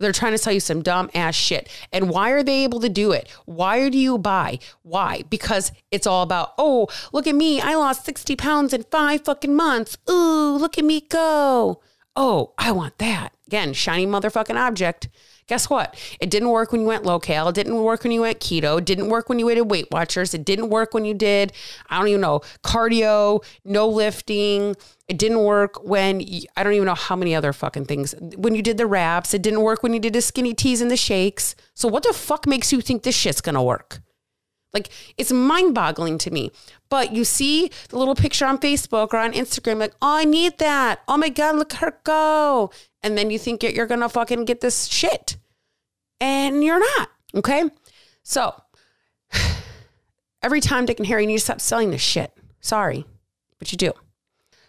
They're 0.00 0.12
trying 0.12 0.32
to 0.32 0.38
sell 0.38 0.54
you 0.54 0.60
some 0.60 0.82
dumb 0.82 1.10
ass 1.14 1.34
shit. 1.34 1.68
And 1.92 2.08
why 2.08 2.30
are 2.30 2.42
they 2.42 2.64
able 2.64 2.80
to 2.80 2.88
do 2.88 3.12
it? 3.12 3.30
Why 3.44 3.90
do 3.90 3.98
you 3.98 4.16
buy? 4.16 4.58
Why? 4.82 5.22
Because 5.28 5.70
it's 5.90 6.06
all 6.06 6.22
about, 6.22 6.54
oh, 6.56 6.88
look 7.12 7.26
at 7.26 7.34
me. 7.34 7.60
I 7.60 7.74
lost 7.74 8.06
60 8.06 8.36
pounds 8.36 8.72
in 8.72 8.84
five 8.84 9.24
fucking 9.24 9.54
months. 9.54 9.98
Ooh, 10.10 10.56
look 10.56 10.78
at 10.78 10.84
me 10.84 11.02
go 11.02 11.82
oh, 12.16 12.52
I 12.58 12.72
want 12.72 12.98
that. 12.98 13.34
Again, 13.46 13.72
shiny 13.74 14.06
motherfucking 14.06 14.56
object. 14.56 15.08
Guess 15.46 15.70
what? 15.70 15.96
It 16.18 16.28
didn't 16.28 16.48
work 16.48 16.72
when 16.72 16.80
you 16.80 16.86
went 16.88 17.04
low. 17.04 17.20
It 17.22 17.54
didn't 17.54 17.80
work 17.80 18.02
when 18.02 18.10
you 18.10 18.22
went 18.22 18.40
keto. 18.40 18.78
It 18.78 18.84
didn't 18.84 19.08
work 19.08 19.28
when 19.28 19.38
you 19.38 19.48
did 19.54 19.70
Weight 19.70 19.86
Watchers. 19.92 20.34
It 20.34 20.44
didn't 20.44 20.70
work 20.70 20.92
when 20.92 21.04
you 21.04 21.14
did, 21.14 21.52
I 21.88 21.98
don't 21.98 22.08
even 22.08 22.20
know, 22.20 22.40
cardio, 22.64 23.44
no 23.64 23.86
lifting. 23.86 24.74
It 25.06 25.18
didn't 25.18 25.44
work 25.44 25.84
when, 25.84 26.18
you, 26.18 26.48
I 26.56 26.64
don't 26.64 26.72
even 26.72 26.86
know 26.86 26.94
how 26.94 27.14
many 27.14 27.32
other 27.36 27.52
fucking 27.52 27.84
things. 27.84 28.12
When 28.20 28.56
you 28.56 28.62
did 28.62 28.76
the 28.76 28.88
wraps, 28.88 29.34
it 29.34 29.42
didn't 29.42 29.60
work 29.60 29.84
when 29.84 29.94
you 29.94 30.00
did 30.00 30.14
the 30.14 30.22
skinny 30.22 30.52
teas 30.52 30.80
and 30.80 30.90
the 30.90 30.96
shakes. 30.96 31.54
So 31.74 31.86
what 31.86 32.02
the 32.02 32.12
fuck 32.12 32.48
makes 32.48 32.72
you 32.72 32.80
think 32.80 33.04
this 33.04 33.14
shit's 33.16 33.40
gonna 33.40 33.62
work? 33.62 34.00
Like 34.76 34.90
it's 35.16 35.32
mind 35.32 35.74
boggling 35.74 36.18
to 36.18 36.30
me. 36.30 36.50
But 36.90 37.12
you 37.12 37.24
see 37.24 37.70
the 37.88 37.98
little 37.98 38.14
picture 38.14 38.44
on 38.44 38.58
Facebook 38.58 39.14
or 39.14 39.16
on 39.16 39.32
Instagram, 39.32 39.78
like, 39.78 39.94
oh, 40.02 40.18
I 40.18 40.24
need 40.24 40.58
that. 40.58 41.00
Oh 41.08 41.16
my 41.16 41.30
God, 41.30 41.56
look 41.56 41.72
at 41.72 41.80
her 41.80 41.98
go. 42.04 42.70
And 43.02 43.16
then 43.16 43.30
you 43.30 43.38
think 43.38 43.62
you're 43.62 43.86
going 43.86 44.00
to 44.00 44.08
fucking 44.10 44.44
get 44.44 44.60
this 44.60 44.84
shit. 44.84 45.38
And 46.20 46.62
you're 46.62 46.78
not. 46.78 47.08
Okay. 47.34 47.64
So 48.22 48.54
every 50.42 50.60
time 50.60 50.84
Dick 50.84 50.98
and 50.98 51.06
Harry 51.06 51.24
need 51.24 51.38
to 51.38 51.44
stop 51.44 51.60
selling 51.62 51.90
this 51.90 52.02
shit. 52.02 52.32
Sorry, 52.60 53.06
but 53.58 53.72
you 53.72 53.78
do. 53.78 53.92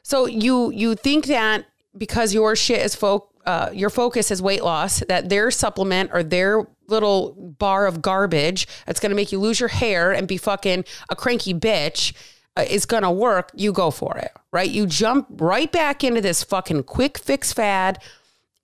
So 0.03 0.25
you 0.25 0.71
you 0.71 0.95
think 0.95 1.25
that 1.25 1.65
because 1.97 2.33
your 2.33 2.55
shit 2.55 2.79
is 2.79 2.95
folk 2.95 3.33
uh, 3.47 3.71
your 3.73 3.89
focus 3.89 4.29
is 4.29 4.41
weight 4.41 4.61
loss, 4.61 4.99
that 5.07 5.29
their 5.29 5.49
supplement 5.49 6.11
or 6.13 6.21
their 6.21 6.67
little 6.87 7.33
bar 7.59 7.85
of 7.87 8.01
garbage 8.01 8.67
that's 8.85 8.99
going 8.99 9.09
to 9.09 9.15
make 9.15 9.31
you 9.31 9.39
lose 9.39 9.59
your 9.59 9.69
hair 9.69 10.11
and 10.11 10.27
be 10.27 10.37
fucking 10.37 10.85
a 11.09 11.15
cranky 11.15 11.53
bitch 11.53 12.13
uh, 12.55 12.65
is 12.67 12.85
going 12.85 13.03
to 13.03 13.11
work, 13.11 13.51
you 13.53 13.71
go 13.71 13.91
for 13.91 14.17
it, 14.17 14.31
right? 14.51 14.69
You 14.69 14.85
jump 14.85 15.27
right 15.29 15.71
back 15.71 16.03
into 16.03 16.21
this 16.21 16.43
fucking 16.43 16.83
quick 16.83 17.17
fix 17.17 17.53
fad 17.53 18.01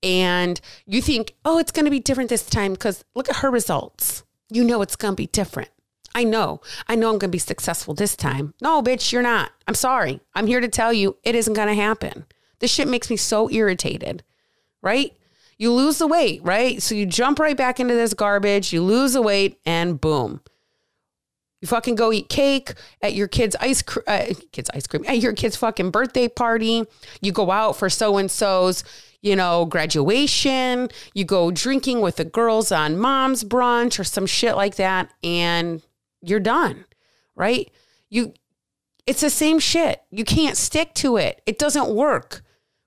and 0.02 0.60
you 0.86 1.02
think, 1.02 1.36
oh, 1.46 1.58
it's 1.60 1.72
going 1.72 1.86
to 1.86 1.92
be 1.92 2.00
different 2.00 2.30
this 2.30 2.46
time 2.46 2.74
because 2.74 3.06
look 3.16 3.30
at 3.30 3.38
her 3.38 3.52
results. 3.52 4.24
You 4.50 4.64
know 4.64 4.82
it's 4.82 4.96
going 4.96 5.14
to 5.14 5.22
be 5.22 5.28
different. 5.28 5.70
I 6.16 6.24
know. 6.24 6.62
I 6.88 6.96
know 6.96 7.08
I'm 7.08 7.18
going 7.18 7.30
to 7.32 7.36
be 7.36 7.40
successful 7.40 7.94
this 7.94 8.16
time. 8.16 8.54
No, 8.62 8.84
bitch, 8.84 9.12
you're 9.12 9.24
not. 9.24 9.52
I'm 9.68 9.74
sorry. 9.74 10.20
I'm 10.36 10.46
here 10.48 10.60
to 10.60 10.68
tell 10.68 10.94
you 10.94 11.18
it 11.24 11.34
isn't 11.34 11.56
going 11.56 11.70
to 11.70 11.74
happen. 11.74 12.26
This 12.60 12.72
shit 12.72 12.88
makes 12.88 13.10
me 13.10 13.18
so 13.18 13.50
irritated 13.50 14.24
right? 14.84 15.14
You 15.58 15.72
lose 15.72 15.98
the 15.98 16.08
weight, 16.08 16.42
right? 16.44 16.82
So 16.82 16.96
you 16.96 17.06
jump 17.06 17.40
right 17.40 17.56
back 17.58 17.80
into 17.80 17.94
this 17.94 18.14
garbage, 18.14 18.74
you 18.74 18.82
lose 18.82 19.14
the 19.14 19.22
weight, 19.22 19.60
and 19.66 20.00
boom. 20.00 20.42
You 21.62 21.68
fucking 21.68 21.96
go 21.96 22.12
eat 22.12 22.28
cake 22.28 22.74
at 23.02 23.14
your 23.14 23.30
kid's 23.30 23.56
ice 23.58 23.82
cream, 23.82 24.04
uh, 24.06 24.26
kid's 24.52 24.70
ice 24.74 24.86
cream 24.86 25.06
at 25.08 25.20
your 25.20 25.32
kid's 25.32 25.56
fucking 25.56 25.92
birthday 25.92 26.28
party. 26.28 26.84
You 27.22 27.32
go 27.32 27.52
out 27.52 27.78
for 27.78 27.90
so 27.90 28.18
and 28.18 28.30
so's, 28.30 28.84
you 29.22 29.34
know, 29.38 29.64
graduation. 29.66 30.90
You 31.14 31.24
go 31.24 31.52
drinking 31.52 32.02
with 32.02 32.18
the 32.18 32.26
girls 32.26 32.74
on 32.74 32.98
mom's 32.98 33.46
brunch 33.46 33.98
or 33.98 34.04
some 34.04 34.26
shit 34.26 34.58
like 34.58 34.76
that, 34.76 35.10
and 35.24 35.82
you're 36.22 36.42
done, 36.42 36.84
right? 37.34 37.72
You, 38.10 38.34
it's 39.08 39.22
the 39.22 39.30
same 39.30 39.60
shit. 39.60 40.02
You 40.12 40.26
can't 40.26 40.58
stick 40.58 40.94
to 40.96 41.16
it. 41.16 41.42
It 41.46 41.60
doesn't 41.60 41.96
work. 41.96 42.43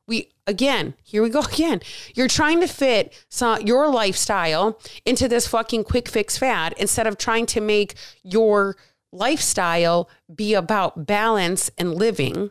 We 0.07 0.31
again, 0.47 0.95
here 1.03 1.23
we 1.23 1.29
go 1.31 1.41
again. 1.53 1.81
You're 2.15 2.29
trying 2.29 2.61
to 2.61 2.67
fit 2.67 3.13
some, 3.29 3.63
your 3.63 3.89
lifestyle 3.89 4.79
into 5.05 5.29
this 5.29 5.47
fucking 5.47 5.85
quick 5.85 6.09
fix 6.09 6.39
fad 6.39 6.75
instead 6.79 7.07
of 7.07 7.19
trying 7.19 7.47
to 7.47 7.61
make 7.61 7.95
your 8.23 8.77
lifestyle 9.13 10.09
be 10.33 10.55
about 10.55 11.07
balance 11.07 11.71
and 11.79 11.95
living. 11.95 12.51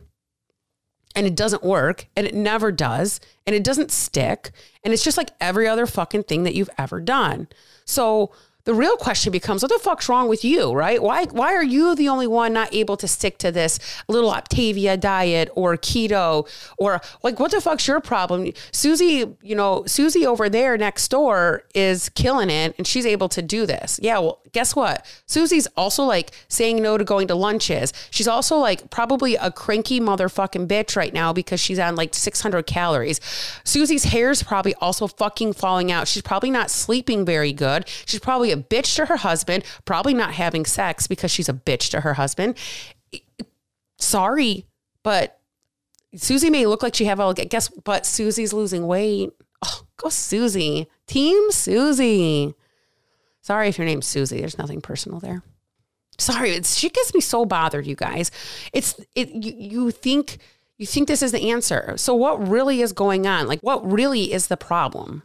And 1.18 1.26
it 1.26 1.36
doesn't 1.36 1.64
work 1.64 2.08
and 2.18 2.28
it 2.28 2.36
never 2.36 2.74
does 2.74 3.22
and 3.48 3.56
it 3.56 3.64
doesn't 3.64 3.92
stick. 3.92 4.52
And 4.84 4.94
it's 4.94 5.04
just 5.04 5.18
like 5.18 5.30
every 5.40 5.68
other 5.68 5.86
fucking 5.86 6.24
thing 6.24 6.44
that 6.44 6.56
you've 6.56 6.70
ever 6.78 7.00
done. 7.00 7.48
So, 7.86 8.32
the 8.66 8.74
real 8.74 8.98
question 8.98 9.32
becomes 9.32 9.62
what 9.62 9.72
the 9.72 9.80
fuck's 9.80 10.10
wrong 10.10 10.28
with 10.28 10.44
you, 10.44 10.74
right? 10.74 11.02
Why 11.02 11.26
why 11.26 11.54
are 11.54 11.64
you 11.64 11.96
the 11.96 12.10
only 12.10 12.28
one 12.28 12.52
not 12.52 12.74
able 12.74 12.98
to 12.98 13.08
stick 13.08 13.38
to 13.40 13.52
this 13.52 13.80
little 14.08 14.32
Optavia 14.32 15.00
diet 15.00 15.50
or 15.56 15.78
keto 15.78 16.50
or 16.78 17.00
like 17.24 17.40
what 17.40 17.52
the 17.52 17.62
fuck's 17.62 17.88
your 17.88 18.02
problem? 18.02 18.52
Susie, 18.72 19.26
you 19.42 19.56
know, 19.56 19.84
Susie 19.86 20.26
over 20.26 20.50
there 20.50 20.78
next 20.78 21.08
door 21.10 21.64
is 21.74 22.10
killing 22.10 22.50
it 22.50 22.74
and 22.78 22.88
she's 22.88 23.06
able 23.06 23.30
to 23.30 23.42
do 23.42 23.68
this. 23.68 24.00
Yeah, 24.02 24.18
well, 24.20 24.42
guess 24.52 24.76
what? 24.76 25.06
Susie's 25.28 25.68
also 25.78 26.04
like 26.04 26.32
saying 26.48 26.82
no 26.82 26.98
to 26.98 27.04
going 27.04 27.28
to 27.28 27.36
lunches. 27.36 27.94
She's 28.10 28.28
also 28.28 28.58
like 28.58 28.90
probably 28.90 29.36
a 29.36 29.52
cranky 29.52 30.00
motherfucking 30.00 30.68
bitch 30.68 30.96
right 30.96 31.14
now 31.14 31.34
because 31.34 31.60
she's 31.60 31.78
on 31.78 31.96
like 31.96 32.16
600 32.16 32.66
calories. 32.66 33.20
Susie's 33.64 34.06
hair's 34.06 34.42
probably 34.42 34.74
also 34.76 35.08
fucking 35.08 35.54
falling 35.54 35.92
out. 35.92 36.08
She's 36.08 36.24
probably 36.24 36.50
not 36.50 36.72
sleeping 36.72 37.26
very 37.26 37.54
good. 37.54 37.88
She's 38.06 38.20
probably 38.20 38.55
a 38.56 38.64
bitch 38.64 38.96
to 38.96 39.06
her 39.06 39.18
husband, 39.18 39.64
probably 39.86 40.14
not 40.14 40.34
having 40.34 40.66
sex 40.66 41.08
because 41.08 41.32
she's 41.32 41.50
a 41.50 41.54
bitch 41.54 41.90
to 41.92 42.02
her 42.02 42.16
husband. 42.16 42.58
Sorry, 43.98 44.66
but 45.04 45.40
Susie 46.16 46.50
may 46.50 46.66
look 46.66 46.84
like 46.84 46.96
she 46.96 47.06
have 47.06 47.20
all 47.20 47.34
guess 47.34 47.70
but 47.70 48.06
Susie's 48.06 48.54
losing 48.54 48.88
weight. 48.88 49.32
Oh, 49.64 49.82
go 49.98 50.10
Susie. 50.10 50.88
Team 51.08 51.52
Susie. 51.52 52.54
Sorry 53.42 53.70
if 53.70 53.78
your 53.78 53.86
name's 53.86 54.08
Susie. 54.08 54.40
There's 54.40 54.58
nothing 54.58 54.82
personal 54.82 55.20
there. 55.20 55.44
Sorry, 56.18 56.52
it's 56.52 56.78
she 56.78 56.90
gets 56.90 57.14
me 57.14 57.22
so 57.22 57.46
bothered, 57.46 57.86
you 57.86 57.96
guys. 57.96 58.32
It's 58.74 59.00
it 59.16 59.30
you, 59.30 59.54
you 59.58 59.92
think 59.92 60.38
you 60.78 60.86
think 60.86 61.08
this 61.08 61.22
is 61.22 61.32
the 61.32 61.52
answer. 61.52 61.94
So 61.98 62.16
what 62.16 62.48
really 62.48 62.82
is 62.82 62.94
going 62.94 63.28
on? 63.28 63.48
Like 63.48 63.62
what 63.62 63.90
really 63.90 64.32
is 64.34 64.48
the 64.48 64.58
problem? 64.58 65.24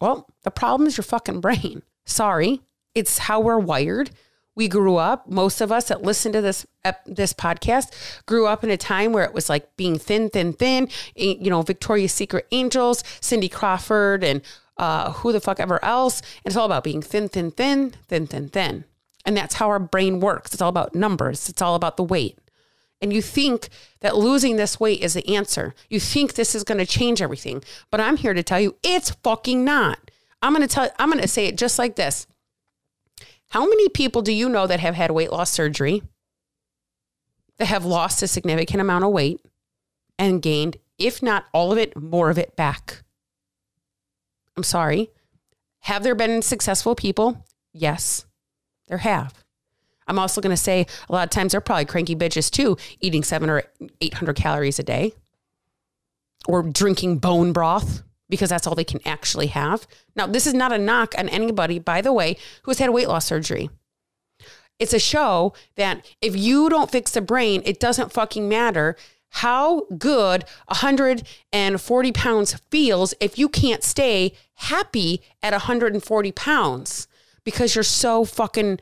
Well, 0.00 0.26
the 0.42 0.50
problem 0.50 0.86
is 0.86 0.96
your 0.96 1.04
fucking 1.04 1.40
brain. 1.40 1.82
Sorry, 2.06 2.62
it's 3.00 3.18
how 3.18 3.40
we're 3.40 3.58
wired. 3.58 4.10
We 4.54 4.68
grew 4.68 4.96
up, 4.96 5.28
most 5.28 5.60
of 5.60 5.72
us 5.72 5.88
that 5.88 6.02
listen 6.02 6.32
to 6.32 6.40
this 6.40 6.66
this 7.06 7.32
podcast 7.32 7.92
grew 8.26 8.46
up 8.46 8.62
in 8.62 8.70
a 8.70 8.76
time 8.76 9.12
where 9.12 9.24
it 9.24 9.34
was 9.34 9.48
like 9.48 9.74
being 9.76 9.98
thin, 9.98 10.28
thin, 10.28 10.52
thin. 10.52 10.88
You 11.16 11.50
know, 11.50 11.62
Victoria's 11.62 12.12
Secret 12.12 12.46
Angels, 12.50 13.02
Cindy 13.20 13.48
Crawford, 13.48 14.22
and 14.22 14.42
uh, 14.76 15.12
who 15.12 15.32
the 15.32 15.40
fuck 15.40 15.60
ever 15.60 15.82
else. 15.84 16.20
And 16.20 16.52
it's 16.52 16.56
all 16.56 16.66
about 16.66 16.84
being 16.84 17.02
thin, 17.02 17.28
thin, 17.28 17.50
thin, 17.50 17.94
thin, 18.08 18.26
thin, 18.26 18.48
thin. 18.48 18.84
And 19.24 19.36
that's 19.36 19.54
how 19.54 19.68
our 19.68 19.78
brain 19.78 20.20
works. 20.20 20.52
It's 20.52 20.62
all 20.62 20.68
about 20.68 20.94
numbers. 20.94 21.48
It's 21.48 21.62
all 21.62 21.74
about 21.74 21.96
the 21.96 22.04
weight. 22.04 22.38
And 23.02 23.12
you 23.12 23.22
think 23.22 23.68
that 24.00 24.16
losing 24.16 24.56
this 24.56 24.78
weight 24.78 25.00
is 25.00 25.14
the 25.14 25.34
answer. 25.34 25.74
You 25.88 26.00
think 26.00 26.34
this 26.34 26.54
is 26.54 26.64
going 26.64 26.78
to 26.78 26.86
change 26.86 27.22
everything. 27.22 27.62
But 27.90 28.00
I'm 28.00 28.16
here 28.16 28.34
to 28.34 28.42
tell 28.42 28.60
you 28.60 28.76
it's 28.82 29.10
fucking 29.22 29.64
not. 29.64 29.98
I'm 30.42 30.54
going 30.54 30.66
to 30.66 30.74
tell 30.74 30.90
I'm 30.98 31.10
going 31.10 31.22
to 31.22 31.28
say 31.28 31.46
it 31.46 31.56
just 31.56 31.78
like 31.78 31.96
this. 31.96 32.26
How 33.50 33.66
many 33.66 33.88
people 33.88 34.22
do 34.22 34.32
you 34.32 34.48
know 34.48 34.68
that 34.68 34.78
have 34.78 34.94
had 34.94 35.10
weight 35.10 35.32
loss 35.32 35.50
surgery? 35.50 36.02
That 37.58 37.66
have 37.66 37.84
lost 37.84 38.22
a 38.22 38.28
significant 38.28 38.80
amount 38.80 39.04
of 39.04 39.10
weight 39.10 39.44
and 40.18 40.40
gained, 40.40 40.76
if 40.98 41.20
not 41.20 41.46
all 41.52 41.72
of 41.72 41.78
it, 41.78 42.00
more 42.00 42.30
of 42.30 42.38
it 42.38 42.54
back. 42.54 43.02
I'm 44.56 44.62
sorry. 44.62 45.10
Have 45.80 46.04
there 46.04 46.14
been 46.14 46.42
successful 46.42 46.94
people? 46.94 47.44
Yes, 47.72 48.24
there 48.86 48.98
have. 48.98 49.44
I'm 50.06 50.18
also 50.18 50.40
going 50.40 50.54
to 50.54 50.62
say 50.62 50.86
a 51.08 51.12
lot 51.12 51.24
of 51.24 51.30
times 51.30 51.52
they're 51.52 51.60
probably 51.60 51.86
cranky 51.86 52.14
bitches 52.14 52.50
too, 52.50 52.76
eating 53.00 53.24
seven 53.24 53.50
or 53.50 53.64
800 54.00 54.36
calories 54.36 54.78
a 54.78 54.84
day 54.84 55.12
or 56.46 56.62
drinking 56.62 57.18
bone 57.18 57.52
broth 57.52 58.04
because 58.30 58.48
that's 58.48 58.66
all 58.66 58.74
they 58.74 58.84
can 58.84 59.00
actually 59.04 59.48
have. 59.48 59.86
Now, 60.16 60.26
this 60.26 60.46
is 60.46 60.54
not 60.54 60.72
a 60.72 60.78
knock 60.78 61.14
on 61.18 61.28
anybody, 61.28 61.78
by 61.78 62.00
the 62.00 62.12
way, 62.12 62.36
who 62.62 62.70
has 62.70 62.78
had 62.78 62.90
weight 62.90 63.08
loss 63.08 63.26
surgery. 63.26 63.68
It's 64.78 64.94
a 64.94 64.98
show 64.98 65.52
that 65.76 66.06
if 66.22 66.34
you 66.34 66.70
don't 66.70 66.90
fix 66.90 67.10
the 67.10 67.20
brain, 67.20 67.60
it 67.66 67.78
doesn't 67.78 68.12
fucking 68.12 68.48
matter 68.48 68.96
how 69.34 69.82
good 69.98 70.44
140 70.66 72.12
pounds 72.12 72.54
feels 72.70 73.14
if 73.20 73.38
you 73.38 73.48
can't 73.48 73.84
stay 73.84 74.32
happy 74.54 75.22
at 75.42 75.52
140 75.52 76.32
pounds 76.32 77.08
because 77.44 77.74
you're 77.74 77.84
so 77.84 78.24
fucking 78.24 78.80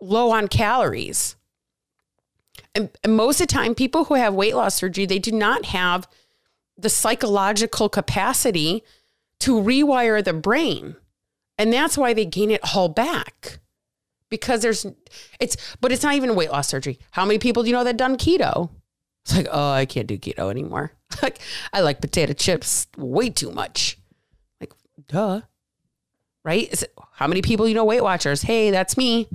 low 0.00 0.30
on 0.30 0.48
calories. 0.48 1.36
And, 2.74 2.90
and 3.04 3.16
most 3.16 3.40
of 3.40 3.48
the 3.48 3.52
time, 3.52 3.74
people 3.74 4.04
who 4.04 4.14
have 4.14 4.34
weight 4.34 4.54
loss 4.54 4.74
surgery, 4.76 5.06
they 5.06 5.18
do 5.18 5.32
not 5.32 5.66
have 5.66 6.08
the 6.80 6.88
psychological 6.88 7.88
capacity 7.88 8.82
to 9.40 9.54
rewire 9.54 10.22
the 10.22 10.32
brain. 10.32 10.96
And 11.58 11.72
that's 11.72 11.98
why 11.98 12.14
they 12.14 12.24
gain 12.24 12.50
it 12.50 12.60
all 12.74 12.88
back. 12.88 13.58
Because 14.28 14.62
there's, 14.62 14.86
it's, 15.40 15.56
but 15.80 15.92
it's 15.92 16.02
not 16.02 16.14
even 16.14 16.34
weight 16.34 16.50
loss 16.50 16.68
surgery. 16.68 16.98
How 17.10 17.24
many 17.24 17.38
people 17.38 17.62
do 17.62 17.68
you 17.68 17.74
know 17.74 17.84
that 17.84 17.96
done 17.96 18.16
keto? 18.16 18.70
It's 19.24 19.36
like, 19.36 19.48
oh, 19.50 19.72
I 19.72 19.86
can't 19.86 20.06
do 20.06 20.18
keto 20.18 20.50
anymore. 20.50 20.92
like, 21.22 21.40
I 21.72 21.80
like 21.80 22.00
potato 22.00 22.32
chips 22.32 22.86
way 22.96 23.30
too 23.30 23.50
much. 23.50 23.98
Like, 24.60 24.72
duh. 25.08 25.42
Right? 26.44 26.72
It, 26.72 26.94
how 27.12 27.26
many 27.26 27.42
people 27.42 27.68
you 27.68 27.74
know 27.74 27.84
Weight 27.84 28.02
Watchers? 28.02 28.42
Hey, 28.42 28.70
that's 28.70 28.96
me. 28.96 29.28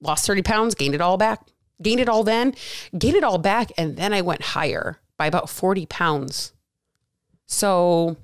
Lost 0.00 0.26
30 0.26 0.42
pounds, 0.42 0.74
gained 0.74 0.94
it 0.94 1.00
all 1.00 1.16
back. 1.16 1.40
Gained 1.82 2.00
it 2.00 2.08
all 2.08 2.24
then, 2.24 2.54
gained 2.96 3.16
it 3.16 3.24
all 3.24 3.38
back. 3.38 3.70
And 3.78 3.96
then 3.96 4.12
I 4.12 4.20
went 4.20 4.42
higher 4.42 4.98
by 5.16 5.26
about 5.26 5.48
40 5.48 5.86
pounds. 5.86 6.52
So, 7.48 8.16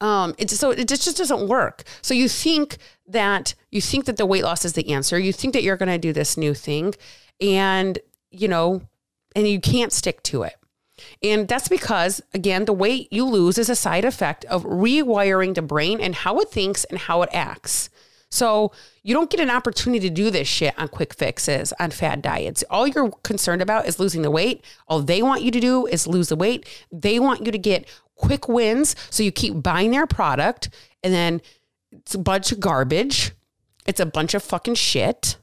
um, 0.00 0.34
it's 0.38 0.56
so 0.56 0.70
it 0.70 0.88
just, 0.88 1.16
doesn't 1.16 1.46
work. 1.46 1.84
So 2.02 2.14
you 2.14 2.28
think 2.28 2.78
that 3.06 3.54
you 3.70 3.80
think 3.80 4.06
that 4.06 4.16
the 4.16 4.26
weight 4.26 4.44
loss 4.44 4.64
is 4.64 4.72
the 4.72 4.92
answer. 4.92 5.18
You 5.18 5.32
think 5.32 5.52
that 5.52 5.62
you're 5.62 5.76
going 5.76 5.90
to 5.90 5.98
do 5.98 6.12
this 6.12 6.36
new 6.36 6.54
thing, 6.54 6.94
and 7.40 7.98
you 8.30 8.48
know 8.48 8.82
and 9.36 9.46
you 9.46 9.60
can't 9.60 9.92
stick 9.92 10.22
to 10.24 10.42
it. 10.42 10.56
And 11.22 11.48
that's 11.48 11.68
because, 11.68 12.20
again, 12.34 12.64
the 12.64 12.72
weight 12.72 13.08
you 13.10 13.24
lose 13.24 13.58
is 13.58 13.70
a 13.70 13.76
side 13.76 14.04
effect 14.04 14.44
of 14.46 14.64
rewiring 14.64 15.54
the 15.54 15.62
brain 15.62 16.00
and 16.00 16.14
how 16.14 16.38
it 16.40 16.50
thinks 16.50 16.84
and 16.84 16.98
how 16.98 17.22
it 17.22 17.30
acts. 17.32 17.90
So 18.30 18.72
you 19.02 19.12
don't 19.12 19.30
get 19.30 19.40
an 19.40 19.50
opportunity 19.50 20.08
to 20.08 20.14
do 20.14 20.30
this 20.30 20.46
shit 20.46 20.78
on 20.78 20.88
quick 20.88 21.14
fixes, 21.14 21.72
on 21.80 21.90
fad 21.90 22.22
diets. 22.22 22.62
All 22.70 22.86
you're 22.86 23.10
concerned 23.22 23.60
about 23.60 23.86
is 23.86 23.98
losing 23.98 24.22
the 24.22 24.30
weight. 24.30 24.64
All 24.86 25.00
they 25.00 25.22
want 25.22 25.42
you 25.42 25.50
to 25.50 25.60
do 25.60 25.86
is 25.86 26.06
lose 26.06 26.28
the 26.28 26.36
weight. 26.36 26.66
They 26.92 27.18
want 27.18 27.44
you 27.44 27.50
to 27.50 27.58
get 27.58 27.88
quick 28.14 28.48
wins. 28.48 28.94
So 29.10 29.22
you 29.22 29.32
keep 29.32 29.62
buying 29.62 29.90
their 29.90 30.06
product 30.06 30.70
and 31.02 31.12
then 31.12 31.42
it's 31.92 32.14
a 32.14 32.18
bunch 32.18 32.52
of 32.52 32.60
garbage. 32.60 33.32
It's 33.86 34.00
a 34.00 34.06
bunch 34.06 34.34
of 34.34 34.42
fucking 34.42 34.76
shit. 34.76 35.36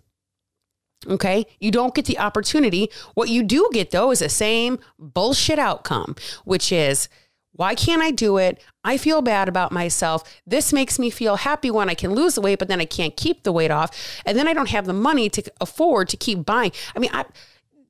Okay. 1.07 1.45
You 1.59 1.71
don't 1.71 1.93
get 1.93 2.05
the 2.05 2.19
opportunity. 2.19 2.89
What 3.13 3.29
you 3.29 3.43
do 3.43 3.69
get, 3.73 3.91
though, 3.91 4.11
is 4.11 4.19
the 4.19 4.29
same 4.29 4.79
bullshit 4.97 5.59
outcome, 5.59 6.15
which 6.45 6.71
is 6.71 7.09
why 7.57 7.75
can't 7.75 8.01
I 8.01 8.11
do 8.11 8.37
it? 8.37 8.63
I 8.83 8.97
feel 8.97 9.21
bad 9.21 9.49
about 9.49 9.71
myself. 9.71 10.23
This 10.45 10.71
makes 10.71 10.97
me 10.97 11.09
feel 11.09 11.37
happy 11.37 11.69
when 11.69 11.89
I 11.89 11.95
can 11.95 12.13
lose 12.13 12.35
the 12.35 12.41
weight, 12.41 12.59
but 12.59 12.67
then 12.67 12.79
I 12.79 12.85
can't 12.85 13.17
keep 13.17 13.43
the 13.43 13.51
weight 13.51 13.71
off. 13.71 14.21
And 14.25 14.37
then 14.37 14.47
I 14.47 14.53
don't 14.53 14.69
have 14.69 14.85
the 14.85 14.93
money 14.93 15.27
to 15.31 15.43
afford 15.59 16.07
to 16.09 16.17
keep 16.17 16.45
buying. 16.45 16.71
I 16.95 16.99
mean, 16.99 17.09
I 17.11 17.25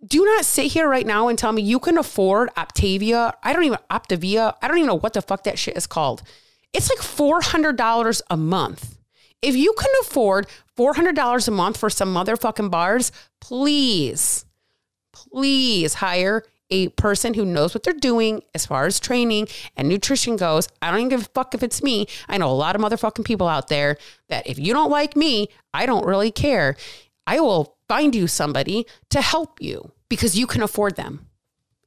do 0.05 0.23
not 0.23 0.45
sit 0.45 0.71
here 0.71 0.87
right 0.87 1.05
now 1.05 1.27
and 1.27 1.37
tell 1.37 1.51
me 1.51 1.61
you 1.61 1.79
can 1.79 1.97
afford 1.97 2.49
Optavia. 2.55 3.33
I 3.43 3.51
don't 3.51 3.65
even 3.65 3.79
Optavia. 3.91 4.55
I 4.61 4.67
don't 4.67 4.77
even 4.77 4.87
know 4.87 4.97
what 4.97 5.13
the 5.13 5.21
fuck 5.21 5.43
that 5.43 5.59
shit 5.59 5.75
is 5.75 5.85
called. 5.85 6.23
It's 6.73 6.89
like 6.89 6.99
$400 6.99 8.21
a 8.29 8.37
month. 8.37 8.97
If 9.41 9.55
you 9.55 9.73
can 9.77 9.91
afford 10.01 10.47
$400 10.77 11.47
a 11.47 11.51
month 11.51 11.77
for 11.77 11.89
some 11.89 12.13
motherfucking 12.13 12.71
bars, 12.71 13.11
please, 13.41 14.45
please 15.11 15.95
hire 15.95 16.43
a 16.69 16.89
person 16.89 17.33
who 17.33 17.45
knows 17.45 17.73
what 17.73 17.83
they're 17.83 17.93
doing 17.93 18.43
as 18.53 18.65
far 18.65 18.85
as 18.85 18.99
training 18.99 19.47
and 19.75 19.87
nutrition 19.87 20.35
goes. 20.35 20.67
I 20.81 20.91
don't 20.91 20.99
even 20.99 21.09
give 21.09 21.21
a 21.21 21.29
fuck 21.33 21.53
if 21.53 21.63
it's 21.63 21.81
me. 21.81 22.07
I 22.27 22.37
know 22.37 22.49
a 22.49 22.53
lot 22.53 22.75
of 22.75 22.81
motherfucking 22.81 23.25
people 23.25 23.47
out 23.47 23.67
there 23.67 23.97
that 24.29 24.47
if 24.47 24.59
you 24.59 24.73
don't 24.73 24.91
like 24.91 25.15
me, 25.15 25.49
I 25.73 25.85
don't 25.85 26.05
really 26.05 26.31
care. 26.31 26.75
I 27.25 27.39
will 27.39 27.77
find 27.87 28.15
you 28.15 28.27
somebody 28.27 28.85
to 29.09 29.21
help 29.21 29.61
you 29.61 29.91
because 30.09 30.37
you 30.37 30.47
can 30.47 30.61
afford 30.61 30.95
them. 30.95 31.27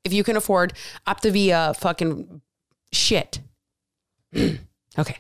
If 0.05 0.13
you 0.13 0.25
can 0.25 0.37
afford 0.37 0.73
Optavia 1.07 1.77
fucking 1.77 2.41
shit. 2.93 3.41
okay. 4.37 5.19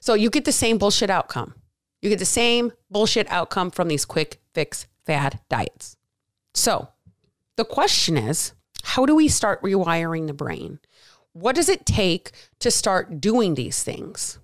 So 0.00 0.14
you 0.14 0.30
get 0.30 0.44
the 0.44 0.52
same 0.52 0.78
bullshit 0.78 1.10
outcome. 1.10 1.54
You 2.02 2.08
get 2.08 2.18
the 2.18 2.24
same 2.24 2.72
bullshit 2.90 3.30
outcome 3.30 3.70
from 3.70 3.88
these 3.88 4.04
quick 4.04 4.40
fix 4.54 4.86
fad 5.04 5.40
diets. 5.48 5.96
So 6.54 6.88
the 7.56 7.64
question 7.64 8.16
is 8.16 8.52
how 8.82 9.06
do 9.06 9.14
we 9.14 9.28
start 9.28 9.62
rewiring 9.62 10.26
the 10.26 10.34
brain? 10.34 10.78
What 11.32 11.54
does 11.54 11.68
it 11.68 11.86
take 11.86 12.32
to 12.58 12.70
start 12.70 13.20
doing 13.20 13.54
these 13.54 13.82
things? 13.82 14.38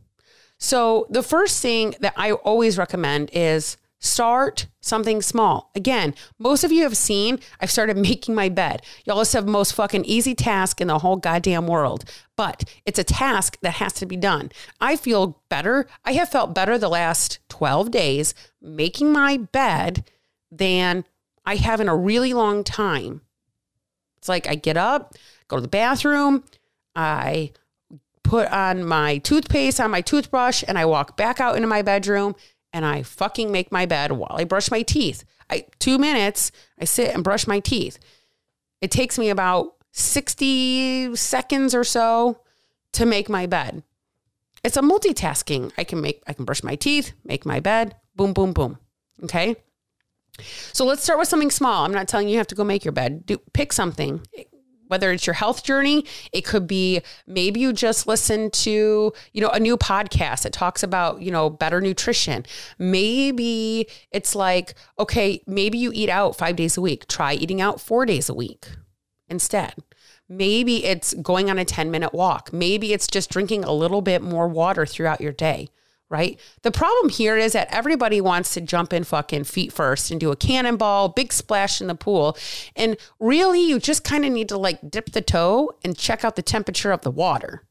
So, 0.58 1.06
the 1.10 1.22
first 1.22 1.60
thing 1.60 1.94
that 2.00 2.14
I 2.16 2.32
always 2.32 2.78
recommend 2.78 3.30
is 3.32 3.76
Start 3.98 4.66
something 4.80 5.22
small. 5.22 5.70
Again, 5.74 6.14
most 6.38 6.64
of 6.64 6.70
you 6.70 6.82
have 6.82 6.96
seen 6.96 7.40
I've 7.60 7.70
started 7.70 7.96
making 7.96 8.34
my 8.34 8.48
bed. 8.48 8.82
Y'all 9.04 9.18
just 9.18 9.32
have 9.32 9.46
the 9.46 9.52
most 9.52 9.72
fucking 9.72 10.04
easy 10.04 10.34
task 10.34 10.80
in 10.80 10.88
the 10.88 10.98
whole 10.98 11.16
goddamn 11.16 11.66
world, 11.66 12.04
but 12.36 12.64
it's 12.84 12.98
a 12.98 13.04
task 13.04 13.58
that 13.62 13.74
has 13.74 13.94
to 13.94 14.06
be 14.06 14.16
done. 14.16 14.52
I 14.80 14.96
feel 14.96 15.42
better. 15.48 15.86
I 16.04 16.12
have 16.12 16.28
felt 16.28 16.54
better 16.54 16.78
the 16.78 16.88
last 16.88 17.40
12 17.48 17.90
days 17.90 18.34
making 18.60 19.12
my 19.12 19.38
bed 19.38 20.08
than 20.50 21.04
I 21.44 21.56
have 21.56 21.80
in 21.80 21.88
a 21.88 21.96
really 21.96 22.34
long 22.34 22.64
time. 22.64 23.22
It's 24.26 24.28
like 24.28 24.48
I 24.48 24.56
get 24.56 24.76
up, 24.76 25.14
go 25.46 25.54
to 25.54 25.62
the 25.62 25.68
bathroom, 25.68 26.42
I 26.96 27.52
put 28.24 28.50
on 28.50 28.84
my 28.84 29.18
toothpaste 29.18 29.78
on 29.78 29.92
my 29.92 30.00
toothbrush, 30.00 30.64
and 30.66 30.76
I 30.76 30.84
walk 30.84 31.16
back 31.16 31.40
out 31.40 31.54
into 31.54 31.68
my 31.68 31.82
bedroom 31.82 32.34
and 32.72 32.84
I 32.84 33.04
fucking 33.04 33.52
make 33.52 33.70
my 33.70 33.86
bed 33.86 34.10
while 34.10 34.34
I 34.36 34.42
brush 34.42 34.68
my 34.68 34.82
teeth. 34.82 35.22
I 35.48 35.66
two 35.78 35.96
minutes, 35.96 36.50
I 36.80 36.86
sit 36.86 37.14
and 37.14 37.22
brush 37.22 37.46
my 37.46 37.60
teeth. 37.60 38.00
It 38.80 38.90
takes 38.90 39.16
me 39.16 39.28
about 39.30 39.76
60 39.92 41.14
seconds 41.14 41.72
or 41.72 41.84
so 41.84 42.40
to 42.94 43.06
make 43.06 43.28
my 43.28 43.46
bed. 43.46 43.84
it's 44.64 44.76
a 44.76 44.82
multitasking. 44.82 45.70
I 45.78 45.84
can 45.84 46.00
make 46.00 46.24
I 46.26 46.32
can 46.32 46.44
brush 46.44 46.64
my 46.64 46.74
teeth, 46.74 47.12
make 47.22 47.46
my 47.46 47.60
bed, 47.60 47.94
boom, 48.16 48.32
boom, 48.32 48.52
boom. 48.52 48.78
Okay. 49.22 49.54
So 50.72 50.84
let's 50.84 51.02
start 51.02 51.18
with 51.18 51.28
something 51.28 51.50
small. 51.50 51.84
I'm 51.84 51.92
not 51.92 52.08
telling 52.08 52.28
you 52.28 52.32
you 52.32 52.38
have 52.38 52.46
to 52.48 52.54
go 52.54 52.64
make 52.64 52.84
your 52.84 52.92
bed. 52.92 53.26
Do 53.26 53.38
pick 53.52 53.72
something 53.72 54.20
whether 54.88 55.10
it's 55.10 55.26
your 55.26 55.34
health 55.34 55.64
journey, 55.64 56.04
it 56.32 56.44
could 56.44 56.66
be 56.66 57.02
maybe 57.26 57.60
you 57.60 57.72
just 57.72 58.06
listen 58.06 58.50
to, 58.50 59.12
you 59.32 59.40
know, 59.40 59.48
a 59.50 59.60
new 59.60 59.76
podcast 59.76 60.42
that 60.42 60.52
talks 60.52 60.82
about, 60.82 61.22
you 61.22 61.30
know, 61.30 61.50
better 61.50 61.80
nutrition. 61.80 62.44
Maybe 62.78 63.88
it's 64.10 64.34
like, 64.34 64.74
okay, 64.98 65.42
maybe 65.46 65.78
you 65.78 65.90
eat 65.94 66.08
out 66.08 66.36
5 66.36 66.56
days 66.56 66.76
a 66.76 66.80
week. 66.80 67.06
Try 67.08 67.34
eating 67.34 67.60
out 67.60 67.80
4 67.80 68.06
days 68.06 68.28
a 68.28 68.34
week 68.34 68.68
instead. 69.28 69.74
Maybe 70.28 70.84
it's 70.84 71.14
going 71.14 71.50
on 71.50 71.58
a 71.58 71.64
10-minute 71.64 72.12
walk. 72.12 72.52
Maybe 72.52 72.92
it's 72.92 73.06
just 73.06 73.30
drinking 73.30 73.64
a 73.64 73.72
little 73.72 74.02
bit 74.02 74.22
more 74.22 74.48
water 74.48 74.84
throughout 74.84 75.20
your 75.20 75.32
day 75.32 75.68
right? 76.08 76.38
The 76.62 76.70
problem 76.70 77.08
here 77.08 77.36
is 77.36 77.52
that 77.52 77.72
everybody 77.72 78.20
wants 78.20 78.54
to 78.54 78.60
jump 78.60 78.92
in 78.92 79.04
fucking 79.04 79.44
feet 79.44 79.72
first 79.72 80.10
and 80.10 80.20
do 80.20 80.30
a 80.30 80.36
cannonball, 80.36 81.08
big 81.08 81.32
splash 81.32 81.80
in 81.80 81.88
the 81.88 81.94
pool. 81.94 82.36
And 82.76 82.96
really, 83.18 83.60
you 83.60 83.78
just 83.80 84.04
kind 84.04 84.24
of 84.24 84.32
need 84.32 84.48
to 84.50 84.58
like 84.58 84.90
dip 84.90 85.12
the 85.12 85.20
toe 85.20 85.72
and 85.84 85.96
check 85.96 86.24
out 86.24 86.36
the 86.36 86.42
temperature 86.42 86.92
of 86.92 87.00
the 87.00 87.10
water. 87.10 87.64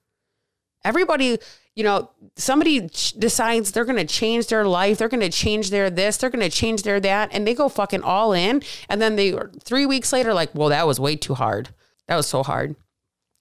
Everybody, 0.84 1.40
you 1.76 1.84
know, 1.84 2.12
somebody 2.36 2.90
decides 3.18 3.72
they're 3.72 3.86
going 3.86 3.98
to 3.98 4.06
change 4.06 4.48
their 4.48 4.68
life, 4.68 4.98
they're 4.98 5.10
going 5.10 5.22
to 5.22 5.30
change 5.30 5.70
their 5.70 5.90
this, 5.90 6.18
they're 6.18 6.30
going 6.30 6.48
to 6.48 6.56
change 6.56 6.84
their 6.84 7.00
that, 7.00 7.30
and 7.32 7.48
they 7.48 7.56
go 7.56 7.70
fucking 7.70 8.04
all 8.04 8.34
in. 8.34 8.62
And 8.90 9.02
then 9.02 9.16
they, 9.16 9.34
three 9.64 9.86
weeks 9.86 10.14
later, 10.14 10.34
like, 10.34 10.54
well, 10.54 10.70
that 10.70 10.86
was 10.86 11.00
way 11.00 11.16
too 11.16 11.34
hard. 11.34 11.70
That 12.08 12.18
was 12.18 12.28
so 12.28 12.44
hard. 12.44 12.76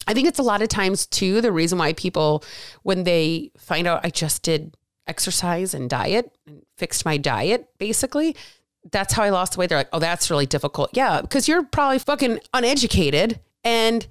I 0.07 0.15
think 0.15 0.29
it's 0.29 0.39
a 0.39 0.43
lot 0.43 0.63
of 0.63 0.69
times 0.69 1.07
too 1.07 1.41
the 1.41 1.53
reason 1.53 1.79
why 1.79 1.93
people, 1.95 2.45
when 2.83 3.05
they 3.05 3.51
find 3.59 3.87
out 3.87 4.05
I 4.05 4.11
just 4.11 4.43
did 4.43 4.77
exercise 5.07 5.75
and 5.75 5.89
diet 5.91 6.37
and 6.47 6.63
fixed 6.77 7.05
my 7.05 7.17
diet 7.17 7.69
basically. 7.79 8.37
That's 8.91 9.15
how 9.15 9.23
I 9.23 9.31
lost 9.31 9.55
the 9.55 9.61
weight. 9.61 9.71
They're 9.71 9.79
like, 9.79 9.89
oh, 9.93 9.99
that's 9.99 10.31
really 10.31 10.47
difficult. 10.47 10.91
Yeah, 10.93 11.23
because 11.23 11.49
you're 11.49 11.63
probably 11.63 11.99
fucking 11.99 12.41
uneducated 12.53 13.41
and 13.63 14.07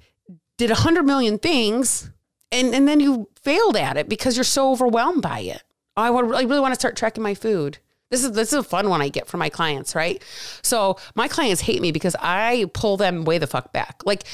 did 0.58 0.70
a 0.70 0.76
hundred 0.76 1.04
million 1.04 1.38
things 1.38 2.10
and, 2.50 2.74
and 2.74 2.86
then 2.86 3.00
you 3.00 3.28
failed 3.40 3.76
at 3.76 3.96
it 3.96 4.08
because 4.08 4.36
you're 4.36 4.44
so 4.44 4.70
overwhelmed 4.70 5.22
by 5.22 5.40
it. 5.40 5.62
I, 5.96 6.10
want, 6.10 6.34
I 6.34 6.42
really 6.42 6.60
want 6.60 6.74
to 6.74 6.80
start 6.80 6.96
tracking 6.96 7.22
my 7.22 7.34
food. 7.34 7.78
This 8.10 8.22
is 8.22 8.32
this 8.32 8.52
is 8.52 8.58
a 8.58 8.62
fun 8.62 8.88
one 8.88 9.02
I 9.02 9.08
get 9.08 9.26
from 9.26 9.40
my 9.40 9.48
clients, 9.48 9.94
right? 9.94 10.22
So 10.62 10.98
my 11.16 11.26
clients 11.26 11.62
hate 11.62 11.80
me 11.80 11.90
because 11.90 12.14
I 12.20 12.66
pull 12.72 12.96
them 12.96 13.24
way 13.24 13.38
the 13.38 13.46
fuck 13.46 13.72
back. 13.72 14.02
Like 14.04 14.24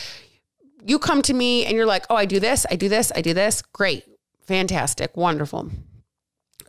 you 0.85 0.99
come 0.99 1.23
to 1.23 1.33
me 1.33 1.65
and 1.65 1.75
you're 1.75 1.87
like, 1.87 2.05
oh, 2.11 2.17
I 2.17 2.27
do 2.27 2.41
this, 2.41 2.67
I 2.71 2.77
do 2.77 2.91
this, 2.91 3.11
I 3.15 3.23
do 3.23 3.33
this. 3.33 3.63
Great, 3.73 4.05
fantastic, 4.43 5.17
wonderful 5.17 5.71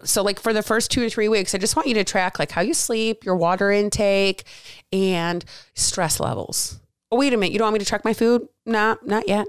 so 0.03 0.23
like 0.23 0.39
for 0.39 0.53
the 0.53 0.63
first 0.63 0.91
two 0.91 1.05
or 1.05 1.09
three 1.09 1.27
weeks, 1.27 1.53
I 1.55 1.57
just 1.57 1.75
want 1.75 1.87
you 1.87 1.93
to 1.95 2.03
track 2.03 2.39
like 2.39 2.51
how 2.51 2.61
you 2.61 2.73
sleep, 2.73 3.23
your 3.23 3.35
water 3.35 3.71
intake, 3.71 4.43
and 4.91 5.43
stress 5.73 6.19
levels. 6.19 6.79
Oh, 7.11 7.17
wait 7.17 7.33
a 7.33 7.37
minute. 7.37 7.51
You 7.51 7.59
don't 7.59 7.67
want 7.67 7.73
me 7.73 7.79
to 7.79 7.85
track 7.85 8.05
my 8.05 8.13
food? 8.13 8.47
Nah, 8.65 8.95
not 9.03 9.27
yet. 9.27 9.47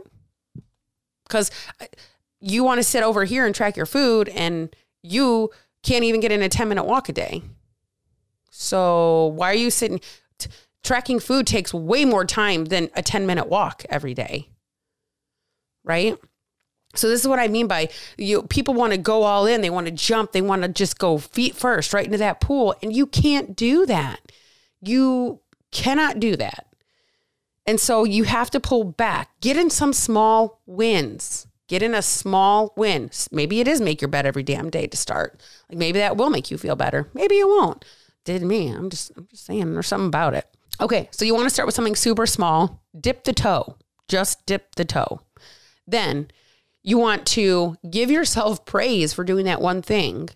Because 1.24 1.50
uh, 1.80 1.86
you 2.40 2.64
want 2.64 2.78
to 2.78 2.82
sit 2.82 3.02
over 3.02 3.24
here 3.24 3.46
and 3.46 3.54
track 3.54 3.76
your 3.76 3.86
food, 3.86 4.28
and 4.30 4.74
you 5.02 5.50
can't 5.82 6.04
even 6.04 6.20
get 6.20 6.32
in 6.32 6.42
a 6.42 6.48
10 6.48 6.68
minute 6.68 6.84
walk 6.84 7.08
a 7.08 7.12
day. 7.12 7.42
So 8.50 9.26
why 9.28 9.50
are 9.50 9.56
you 9.56 9.70
sitting? 9.70 10.00
T- 10.38 10.50
tracking 10.82 11.20
food 11.20 11.46
takes 11.46 11.72
way 11.72 12.04
more 12.04 12.24
time 12.24 12.66
than 12.66 12.90
a 12.94 13.02
10 13.02 13.26
minute 13.26 13.48
walk 13.48 13.84
every 13.88 14.14
day. 14.14 14.48
Right? 15.84 16.16
So 16.94 17.08
this 17.08 17.20
is 17.20 17.28
what 17.28 17.38
I 17.38 17.48
mean 17.48 17.66
by 17.66 17.88
you 18.18 18.42
people 18.42 18.74
want 18.74 18.92
to 18.92 18.98
go 18.98 19.22
all 19.22 19.46
in, 19.46 19.60
they 19.60 19.70
want 19.70 19.86
to 19.86 19.92
jump, 19.92 20.32
they 20.32 20.42
want 20.42 20.62
to 20.62 20.68
just 20.68 20.98
go 20.98 21.18
feet 21.18 21.54
first 21.54 21.94
right 21.94 22.04
into 22.04 22.18
that 22.18 22.40
pool 22.40 22.74
and 22.82 22.94
you 22.94 23.06
can't 23.06 23.56
do 23.56 23.86
that. 23.86 24.20
You 24.80 25.40
cannot 25.70 26.20
do 26.20 26.36
that. 26.36 26.66
And 27.66 27.80
so 27.80 28.04
you 28.04 28.24
have 28.24 28.50
to 28.50 28.60
pull 28.60 28.84
back. 28.84 29.30
Get 29.40 29.56
in 29.56 29.70
some 29.70 29.92
small 29.92 30.60
wins. 30.66 31.46
Get 31.68 31.82
in 31.82 31.94
a 31.94 32.02
small 32.02 32.74
win. 32.76 33.10
Maybe 33.30 33.60
it 33.60 33.68
is 33.68 33.80
make 33.80 34.02
your 34.02 34.08
bed 34.08 34.26
every 34.26 34.42
damn 34.42 34.68
day 34.68 34.86
to 34.86 34.96
start. 34.96 35.40
Like 35.68 35.78
maybe 35.78 36.00
that 36.00 36.16
will 36.16 36.28
make 36.28 36.50
you 36.50 36.58
feel 36.58 36.76
better. 36.76 37.08
Maybe 37.14 37.38
it 37.38 37.48
won't. 37.48 37.84
Did 38.24 38.42
me. 38.42 38.68
I'm 38.68 38.90
just 38.90 39.12
I'm 39.16 39.26
just 39.30 39.46
saying 39.46 39.72
there's 39.72 39.86
something 39.86 40.08
about 40.08 40.34
it. 40.34 40.46
Okay, 40.80 41.08
so 41.12 41.24
you 41.24 41.34
want 41.34 41.46
to 41.46 41.50
start 41.50 41.66
with 41.66 41.74
something 41.74 41.96
super 41.96 42.26
small. 42.26 42.82
Dip 42.98 43.24
the 43.24 43.32
toe. 43.32 43.76
Just 44.08 44.44
dip 44.46 44.74
the 44.74 44.84
toe. 44.84 45.20
Then 45.86 46.28
you 46.82 46.98
want 46.98 47.26
to 47.26 47.76
give 47.88 48.10
yourself 48.10 48.64
praise 48.66 49.12
for 49.12 49.24
doing 49.24 49.44
that 49.46 49.60
one 49.60 49.82
thing. 49.82 50.28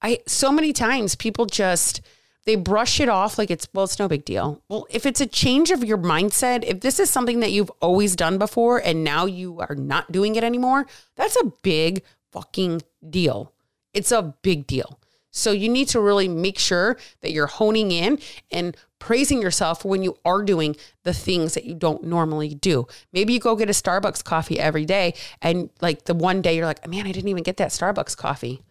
I 0.00 0.18
so 0.26 0.50
many 0.50 0.72
times 0.72 1.14
people 1.14 1.46
just 1.46 2.00
they 2.44 2.56
brush 2.56 2.98
it 2.98 3.08
off 3.08 3.38
like 3.38 3.50
it's 3.50 3.68
well 3.72 3.84
it's 3.84 3.98
no 3.98 4.08
big 4.08 4.24
deal. 4.24 4.62
Well, 4.68 4.86
if 4.90 5.06
it's 5.06 5.20
a 5.20 5.26
change 5.26 5.70
of 5.70 5.84
your 5.84 5.98
mindset, 5.98 6.64
if 6.64 6.80
this 6.80 6.98
is 6.98 7.08
something 7.08 7.40
that 7.40 7.52
you've 7.52 7.70
always 7.80 8.16
done 8.16 8.38
before 8.38 8.78
and 8.78 9.04
now 9.04 9.26
you 9.26 9.60
are 9.60 9.76
not 9.76 10.10
doing 10.10 10.34
it 10.34 10.44
anymore, 10.44 10.86
that's 11.16 11.36
a 11.36 11.52
big 11.62 12.02
fucking 12.32 12.82
deal. 13.08 13.52
It's 13.94 14.10
a 14.10 14.34
big 14.42 14.66
deal. 14.66 14.98
So 15.30 15.50
you 15.50 15.68
need 15.68 15.88
to 15.88 16.00
really 16.00 16.28
make 16.28 16.58
sure 16.58 16.98
that 17.20 17.32
you're 17.32 17.46
honing 17.46 17.90
in 17.90 18.18
and 18.50 18.76
praising 19.02 19.42
yourself 19.42 19.84
when 19.84 20.04
you 20.04 20.16
are 20.24 20.42
doing 20.42 20.76
the 21.02 21.12
things 21.12 21.54
that 21.54 21.64
you 21.64 21.74
don't 21.74 22.04
normally 22.04 22.54
do. 22.54 22.86
Maybe 23.12 23.32
you 23.32 23.40
go 23.40 23.56
get 23.56 23.68
a 23.68 23.72
Starbucks 23.72 24.22
coffee 24.22 24.60
every 24.60 24.84
day 24.84 25.14
and 25.42 25.70
like 25.80 26.04
the 26.04 26.14
one 26.14 26.40
day 26.40 26.54
you're 26.54 26.66
like, 26.66 26.86
"Man, 26.86 27.04
I 27.04 27.10
didn't 27.10 27.28
even 27.28 27.42
get 27.42 27.56
that 27.56 27.70
Starbucks 27.70 28.16
coffee. 28.16 28.62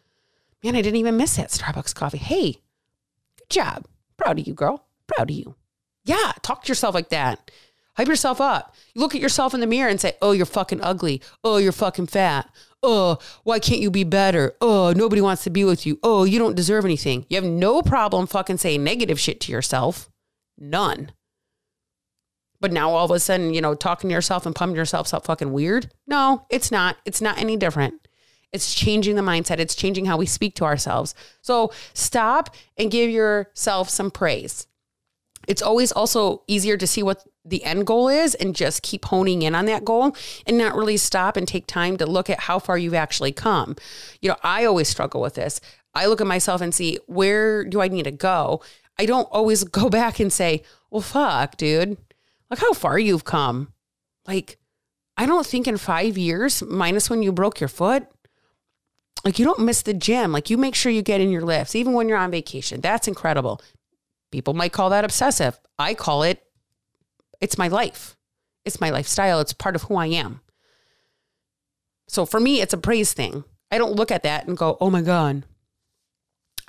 Man, 0.63 0.77
I 0.77 0.81
didn't 0.81 0.95
even 0.95 1.17
miss 1.17 1.35
that 1.35 1.49
Starbucks 1.49 1.93
coffee. 1.93 2.17
Hey, 2.17 2.53
good 3.39 3.49
job. 3.49 3.85
Proud 4.15 4.39
of 4.39 4.47
you, 4.47 4.53
girl. 4.53 4.85
Proud 5.05 5.29
of 5.29 5.35
you." 5.35 5.55
Yeah, 6.05 6.31
talk 6.41 6.63
to 6.63 6.69
yourself 6.69 6.95
like 6.95 7.09
that. 7.09 7.51
Hype 7.97 8.07
yourself 8.07 8.39
up. 8.39 8.73
You 8.93 9.01
look 9.01 9.13
at 9.13 9.21
yourself 9.21 9.53
in 9.53 9.59
the 9.59 9.67
mirror 9.67 9.89
and 9.89 9.99
say, 9.99 10.13
"Oh, 10.21 10.31
you're 10.31 10.45
fucking 10.45 10.81
ugly. 10.81 11.21
Oh, 11.43 11.57
you're 11.57 11.73
fucking 11.73 12.07
fat 12.07 12.49
oh, 12.83 13.19
why 13.43 13.59
can't 13.59 13.81
you 13.81 13.91
be 13.91 14.03
better? 14.03 14.55
Oh, 14.61 14.93
nobody 14.95 15.21
wants 15.21 15.43
to 15.43 15.49
be 15.49 15.63
with 15.63 15.85
you. 15.85 15.99
Oh, 16.03 16.23
you 16.23 16.39
don't 16.39 16.55
deserve 16.55 16.85
anything. 16.85 17.25
You 17.29 17.35
have 17.35 17.45
no 17.45 17.81
problem 17.81 18.27
fucking 18.27 18.57
saying 18.57 18.83
negative 18.83 19.19
shit 19.19 19.39
to 19.41 19.51
yourself. 19.51 20.10
None. 20.61 21.11
But 22.59 22.71
now 22.71 22.91
all 22.91 23.05
of 23.05 23.11
a 23.11 23.19
sudden, 23.19 23.53
you 23.53 23.61
know, 23.61 23.73
talking 23.73 24.09
to 24.09 24.13
yourself 24.13 24.45
and 24.45 24.53
pumping 24.53 24.75
yourself 24.75 25.11
up 25.13 25.25
fucking 25.25 25.51
weird? 25.51 25.91
No, 26.05 26.45
it's 26.51 26.71
not. 26.71 26.97
It's 27.03 27.19
not 27.19 27.39
any 27.39 27.57
different. 27.57 28.07
It's 28.53 28.75
changing 28.75 29.15
the 29.15 29.23
mindset. 29.23 29.57
It's 29.59 29.73
changing 29.73 30.05
how 30.05 30.17
we 30.17 30.27
speak 30.27 30.55
to 30.55 30.65
ourselves. 30.65 31.15
So 31.41 31.73
stop 31.93 32.53
and 32.77 32.91
give 32.91 33.09
yourself 33.09 33.89
some 33.89 34.11
praise. 34.11 34.67
It's 35.47 35.63
always 35.63 35.91
also 35.91 36.43
easier 36.47 36.77
to 36.77 36.85
see 36.85 37.01
what 37.01 37.25
the 37.43 37.63
end 37.63 37.87
goal 37.87 38.07
is 38.07 38.35
and 38.35 38.55
just 38.55 38.83
keep 38.83 39.05
honing 39.05 39.41
in 39.41 39.55
on 39.55 39.65
that 39.65 39.83
goal 39.83 40.15
and 40.45 40.57
not 40.59 40.75
really 40.75 40.97
stop 40.97 41.35
and 41.35 41.47
take 41.47 41.65
time 41.65 41.97
to 41.97 42.05
look 42.05 42.29
at 42.29 42.41
how 42.41 42.59
far 42.59 42.77
you've 42.77 42.93
actually 42.93 43.31
come. 43.31 43.75
You 44.21 44.29
know, 44.29 44.35
I 44.43 44.65
always 44.65 44.87
struggle 44.87 45.21
with 45.21 45.33
this. 45.33 45.59
I 45.95 46.05
look 46.05 46.21
at 46.21 46.27
myself 46.27 46.61
and 46.61 46.73
see 46.73 46.99
where 47.07 47.65
do 47.65 47.81
I 47.81 47.87
need 47.87 48.03
to 48.03 48.11
go? 48.11 48.61
I 49.01 49.05
don't 49.05 49.27
always 49.31 49.63
go 49.63 49.89
back 49.89 50.19
and 50.19 50.31
say, 50.31 50.61
well, 50.91 51.01
fuck, 51.01 51.57
dude, 51.57 51.97
look 52.51 52.59
how 52.59 52.73
far 52.73 52.99
you've 52.99 53.23
come. 53.23 53.73
Like, 54.27 54.59
I 55.17 55.25
don't 55.25 55.45
think 55.45 55.67
in 55.67 55.77
five 55.77 56.19
years, 56.19 56.61
minus 56.61 57.09
when 57.09 57.23
you 57.23 57.31
broke 57.31 57.59
your 57.59 57.67
foot, 57.67 58.05
like 59.25 59.39
you 59.39 59.45
don't 59.45 59.65
miss 59.65 59.81
the 59.81 59.95
gym. 59.95 60.31
Like 60.31 60.51
you 60.51 60.57
make 60.57 60.75
sure 60.75 60.91
you 60.91 61.01
get 61.01 61.19
in 61.19 61.31
your 61.31 61.41
lifts, 61.41 61.75
even 61.75 61.93
when 61.93 62.07
you're 62.07 62.17
on 62.17 62.29
vacation. 62.29 62.79
That's 62.79 63.07
incredible. 63.07 63.59
People 64.31 64.53
might 64.53 64.71
call 64.71 64.91
that 64.91 65.03
obsessive. 65.03 65.59
I 65.79 65.95
call 65.95 66.21
it 66.21 66.43
it's 67.39 67.57
my 67.57 67.69
life. 67.69 68.15
It's 68.65 68.79
my 68.79 68.91
lifestyle. 68.91 69.39
It's 69.39 69.53
part 69.53 69.75
of 69.75 69.83
who 69.83 69.95
I 69.95 70.07
am. 70.07 70.41
So 72.07 72.27
for 72.27 72.39
me, 72.39 72.61
it's 72.61 72.73
a 72.73 72.77
praise 72.77 73.13
thing. 73.13 73.45
I 73.71 73.79
don't 73.79 73.95
look 73.95 74.11
at 74.11 74.23
that 74.23 74.47
and 74.47 74.55
go, 74.55 74.77
oh 74.79 74.91
my 74.91 75.01
God. 75.01 75.43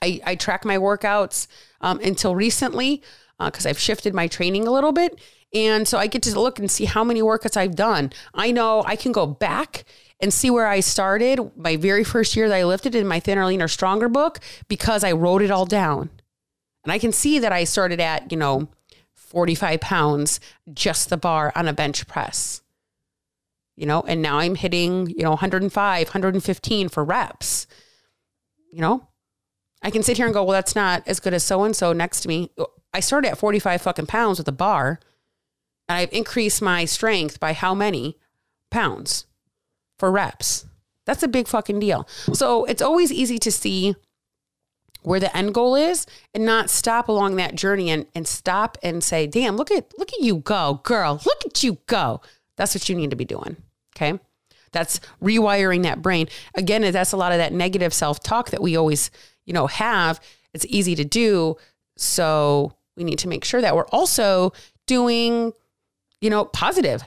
I, 0.02 0.20
I 0.24 0.34
track 0.34 0.64
my 0.64 0.76
workouts 0.76 1.46
um, 1.80 2.00
until 2.00 2.34
recently 2.34 3.02
because 3.38 3.66
uh, 3.66 3.70
I've 3.70 3.78
shifted 3.78 4.14
my 4.14 4.26
training 4.26 4.66
a 4.66 4.72
little 4.72 4.92
bit. 4.92 5.18
And 5.54 5.86
so 5.86 5.98
I 5.98 6.06
get 6.06 6.22
to 6.22 6.40
look 6.40 6.58
and 6.58 6.70
see 6.70 6.86
how 6.86 7.04
many 7.04 7.20
workouts 7.22 7.56
I've 7.56 7.76
done. 7.76 8.12
I 8.34 8.52
know 8.52 8.82
I 8.86 8.96
can 8.96 9.12
go 9.12 9.26
back 9.26 9.84
and 10.20 10.32
see 10.32 10.50
where 10.50 10.66
I 10.66 10.80
started 10.80 11.50
my 11.56 11.76
very 11.76 12.04
first 12.04 12.36
year 12.36 12.48
that 12.48 12.56
I 12.56 12.64
lifted 12.64 12.94
in 12.94 13.06
my 13.06 13.20
Thinner, 13.20 13.44
Leaner, 13.44 13.68
Stronger 13.68 14.08
book 14.08 14.38
because 14.68 15.04
I 15.04 15.12
wrote 15.12 15.42
it 15.42 15.50
all 15.50 15.66
down. 15.66 16.10
And 16.84 16.92
I 16.92 16.98
can 16.98 17.12
see 17.12 17.38
that 17.38 17.52
I 17.52 17.64
started 17.64 18.00
at, 18.00 18.32
you 18.32 18.38
know, 18.38 18.68
45 19.14 19.80
pounds, 19.80 20.40
just 20.72 21.10
the 21.10 21.16
bar 21.16 21.52
on 21.54 21.68
a 21.68 21.72
bench 21.72 22.06
press. 22.06 22.62
You 23.76 23.86
know, 23.86 24.02
and 24.02 24.20
now 24.20 24.38
I'm 24.38 24.54
hitting, 24.54 25.08
you 25.08 25.22
know, 25.22 25.30
105, 25.30 26.06
115 26.06 26.88
for 26.88 27.04
reps. 27.04 27.66
You 28.70 28.80
know, 28.80 29.08
I 29.82 29.90
can 29.90 30.02
sit 30.02 30.16
here 30.16 30.26
and 30.26 30.34
go, 30.34 30.44
well, 30.44 30.52
that's 30.52 30.76
not 30.76 31.02
as 31.06 31.20
good 31.20 31.34
as 31.34 31.42
so 31.42 31.64
and 31.64 31.74
so 31.74 31.92
next 31.92 32.20
to 32.22 32.28
me. 32.28 32.50
I 32.94 33.00
started 33.00 33.30
at 33.30 33.38
45 33.38 33.82
fucking 33.82 34.06
pounds 34.06 34.38
with 34.38 34.48
a 34.48 34.52
bar, 34.52 35.00
and 35.88 35.98
I've 35.98 36.12
increased 36.12 36.62
my 36.62 36.84
strength 36.84 37.40
by 37.40 37.52
how 37.52 37.74
many 37.74 38.18
pounds 38.70 39.26
for 39.98 40.10
reps? 40.10 40.66
That's 41.06 41.22
a 41.22 41.28
big 41.28 41.46
fucking 41.46 41.78
deal. 41.78 42.08
So 42.32 42.64
it's 42.64 42.82
always 42.82 43.12
easy 43.12 43.38
to 43.38 43.52
see 43.52 43.94
where 45.02 45.20
the 45.20 45.36
end 45.36 45.54
goal 45.54 45.74
is 45.74 46.06
and 46.34 46.44
not 46.44 46.70
stop 46.70 47.08
along 47.08 47.36
that 47.36 47.54
journey 47.54 47.90
and, 47.90 48.06
and 48.14 48.26
stop 48.26 48.78
and 48.82 49.02
say, 49.02 49.26
damn, 49.26 49.56
look 49.56 49.70
at 49.70 49.96
look 49.98 50.12
at 50.12 50.20
you 50.20 50.38
go, 50.38 50.80
girl. 50.82 51.20
Look 51.24 51.46
at 51.46 51.62
you 51.62 51.78
go. 51.86 52.20
That's 52.56 52.74
what 52.74 52.88
you 52.88 52.96
need 52.96 53.10
to 53.10 53.16
be 53.16 53.24
doing. 53.24 53.56
Okay. 53.96 54.18
That's 54.72 55.00
rewiring 55.22 55.82
that 55.82 56.02
brain. 56.02 56.28
Again, 56.54 56.90
that's 56.92 57.12
a 57.12 57.16
lot 57.16 57.32
of 57.32 57.38
that 57.38 57.52
negative 57.52 57.92
self-talk 57.92 58.50
that 58.50 58.62
we 58.62 58.74
always, 58.74 59.10
you 59.44 59.52
know, 59.52 59.66
have. 59.66 60.20
It's 60.54 60.66
easy 60.68 60.94
to 60.96 61.04
do. 61.04 61.56
So 61.96 62.74
we 62.96 63.04
need 63.04 63.18
to 63.20 63.28
make 63.28 63.44
sure 63.44 63.60
that 63.60 63.74
we're 63.74 63.86
also 63.86 64.52
doing, 64.86 65.52
you 66.20 66.30
know, 66.30 66.44
positive 66.44 67.04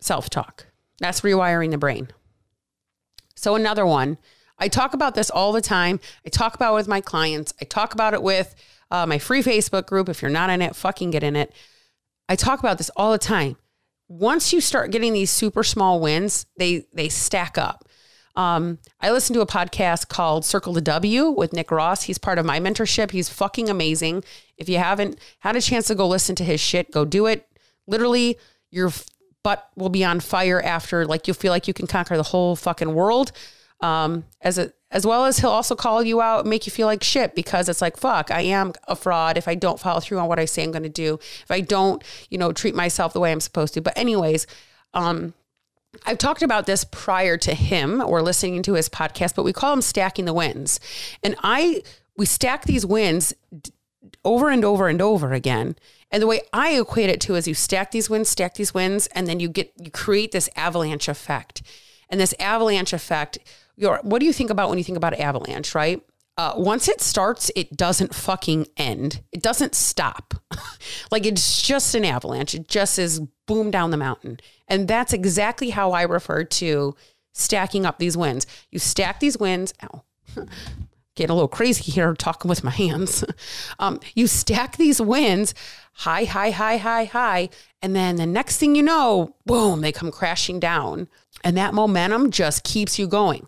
self-talk. 0.00 0.66
That's 1.00 1.22
rewiring 1.22 1.70
the 1.70 1.78
brain. 1.78 2.08
So 3.34 3.54
another 3.54 3.86
one, 3.86 4.18
I 4.58 4.68
talk 4.68 4.94
about 4.94 5.14
this 5.14 5.30
all 5.30 5.52
the 5.52 5.60
time. 5.60 6.00
I 6.26 6.28
talk 6.28 6.54
about 6.54 6.72
it 6.72 6.76
with 6.76 6.88
my 6.88 7.00
clients. 7.00 7.54
I 7.60 7.64
talk 7.64 7.94
about 7.94 8.14
it 8.14 8.22
with 8.22 8.54
uh, 8.90 9.06
my 9.06 9.18
free 9.18 9.42
Facebook 9.42 9.86
group. 9.86 10.08
If 10.08 10.22
you're 10.22 10.30
not 10.30 10.50
in 10.50 10.62
it, 10.62 10.74
fucking 10.74 11.10
get 11.10 11.22
in 11.22 11.36
it. 11.36 11.52
I 12.28 12.36
talk 12.36 12.58
about 12.58 12.78
this 12.78 12.90
all 12.96 13.12
the 13.12 13.18
time. 13.18 13.56
Once 14.08 14.52
you 14.52 14.60
start 14.60 14.90
getting 14.90 15.12
these 15.12 15.30
super 15.30 15.62
small 15.62 16.00
wins, 16.00 16.46
they 16.56 16.86
they 16.92 17.08
stack 17.08 17.58
up. 17.58 17.87
Um, 18.38 18.78
I 19.00 19.10
listened 19.10 19.34
to 19.34 19.40
a 19.40 19.46
podcast 19.46 20.06
called 20.08 20.44
Circle 20.44 20.72
the 20.72 20.80
W 20.80 21.28
with 21.30 21.52
Nick 21.52 21.72
Ross. 21.72 22.04
He's 22.04 22.18
part 22.18 22.38
of 22.38 22.46
my 22.46 22.60
mentorship. 22.60 23.10
He's 23.10 23.28
fucking 23.28 23.68
amazing. 23.68 24.22
If 24.56 24.68
you 24.68 24.78
haven't 24.78 25.18
had 25.40 25.56
a 25.56 25.60
chance 25.60 25.88
to 25.88 25.96
go 25.96 26.06
listen 26.06 26.36
to 26.36 26.44
his 26.44 26.60
shit, 26.60 26.92
go 26.92 27.04
do 27.04 27.26
it. 27.26 27.48
Literally, 27.88 28.38
your 28.70 28.92
butt 29.42 29.68
will 29.74 29.88
be 29.88 30.04
on 30.04 30.20
fire 30.20 30.62
after, 30.62 31.04
like, 31.04 31.26
you'll 31.26 31.34
feel 31.34 31.50
like 31.50 31.66
you 31.66 31.74
can 31.74 31.88
conquer 31.88 32.16
the 32.16 32.22
whole 32.22 32.54
fucking 32.54 32.94
world. 32.94 33.32
Um, 33.80 34.24
as 34.40 34.56
a 34.56 34.72
as 34.90 35.06
well 35.06 35.26
as 35.26 35.38
he'll 35.38 35.50
also 35.50 35.76
call 35.76 36.02
you 36.02 36.20
out 36.20 36.46
make 36.46 36.66
you 36.66 36.72
feel 36.72 36.86
like 36.86 37.04
shit 37.04 37.34
because 37.34 37.68
it's 37.68 37.82
like 37.82 37.96
fuck 37.96 38.30
i 38.30 38.40
am 38.40 38.72
a 38.88 38.96
fraud 38.96 39.36
if 39.36 39.46
i 39.46 39.54
don't 39.54 39.78
follow 39.78 40.00
through 40.00 40.18
on 40.18 40.26
what 40.26 40.38
i 40.38 40.46
say 40.46 40.64
i'm 40.64 40.72
going 40.72 40.82
to 40.82 40.88
do 40.88 41.14
if 41.42 41.50
i 41.50 41.60
don't 41.60 42.02
you 42.30 42.38
know 42.38 42.52
treat 42.52 42.74
myself 42.74 43.12
the 43.12 43.20
way 43.20 43.30
i'm 43.30 43.38
supposed 43.38 43.74
to 43.74 43.82
but 43.82 43.96
anyways 43.96 44.46
um 44.94 45.34
I've 46.04 46.18
talked 46.18 46.42
about 46.42 46.66
this 46.66 46.84
prior 46.84 47.36
to 47.38 47.54
him 47.54 48.00
or 48.00 48.22
listening 48.22 48.62
to 48.64 48.74
his 48.74 48.88
podcast, 48.88 49.34
but 49.34 49.44
we 49.44 49.52
call 49.52 49.72
them 49.72 49.82
stacking 49.82 50.26
the 50.26 50.34
wins. 50.34 50.80
And 51.22 51.34
I 51.42 51.82
we 52.16 52.26
stack 52.26 52.64
these 52.64 52.84
wins 52.84 53.34
over 54.24 54.50
and 54.50 54.64
over 54.64 54.88
and 54.88 55.00
over 55.00 55.32
again. 55.32 55.76
And 56.10 56.22
the 56.22 56.26
way 56.26 56.40
I 56.52 56.78
equate 56.78 57.10
it 57.10 57.20
to 57.22 57.34
is 57.34 57.46
you 57.46 57.54
stack 57.54 57.90
these 57.90 58.08
wins, 58.08 58.28
stack 58.28 58.54
these 58.54 58.74
wins, 58.74 59.06
and 59.08 59.26
then 59.26 59.40
you 59.40 59.48
get 59.48 59.72
you 59.76 59.90
create 59.90 60.32
this 60.32 60.48
avalanche 60.56 61.08
effect. 61.08 61.62
And 62.10 62.20
this 62.20 62.34
avalanche 62.38 62.92
effect 62.92 63.38
your 63.76 64.00
what 64.02 64.18
do 64.20 64.26
you 64.26 64.32
think 64.32 64.50
about 64.50 64.68
when 64.68 64.78
you 64.78 64.84
think 64.84 64.98
about 64.98 65.14
avalanche, 65.14 65.74
right? 65.74 66.02
Uh, 66.38 66.52
once 66.56 66.86
it 66.86 67.00
starts, 67.00 67.50
it 67.56 67.76
doesn't 67.76 68.14
fucking 68.14 68.64
end. 68.76 69.22
It 69.32 69.42
doesn't 69.42 69.74
stop. 69.74 70.34
like 71.10 71.26
it's 71.26 71.60
just 71.60 71.96
an 71.96 72.04
avalanche. 72.04 72.54
It 72.54 72.68
just 72.68 72.96
is 72.96 73.18
boom 73.48 73.72
down 73.72 73.90
the 73.90 73.96
mountain. 73.96 74.38
And 74.68 74.86
that's 74.86 75.12
exactly 75.12 75.70
how 75.70 75.90
I 75.90 76.02
refer 76.02 76.44
to 76.44 76.94
stacking 77.32 77.84
up 77.84 77.98
these 77.98 78.16
wins. 78.16 78.46
You 78.70 78.78
stack 78.78 79.18
these 79.18 79.36
wins. 79.36 79.74
Ow. 79.82 80.04
Getting 81.16 81.30
a 81.32 81.34
little 81.34 81.48
crazy 81.48 81.90
here 81.90 82.14
talking 82.14 82.48
with 82.48 82.62
my 82.62 82.70
hands. 82.70 83.24
Um, 83.80 84.00
you 84.14 84.26
stack 84.26 84.76
these 84.76 85.00
wins 85.00 85.54
high, 85.92 86.24
high, 86.24 86.50
high, 86.50 86.76
high, 86.76 87.04
high. 87.04 87.48
And 87.82 87.94
then 87.94 88.16
the 88.16 88.26
next 88.26 88.58
thing 88.58 88.74
you 88.74 88.82
know, 88.82 89.36
boom, 89.46 89.80
they 89.80 89.92
come 89.92 90.10
crashing 90.10 90.60
down. 90.60 91.08
And 91.44 91.56
that 91.56 91.74
momentum 91.74 92.30
just 92.30 92.64
keeps 92.64 92.98
you 92.98 93.06
going. 93.06 93.46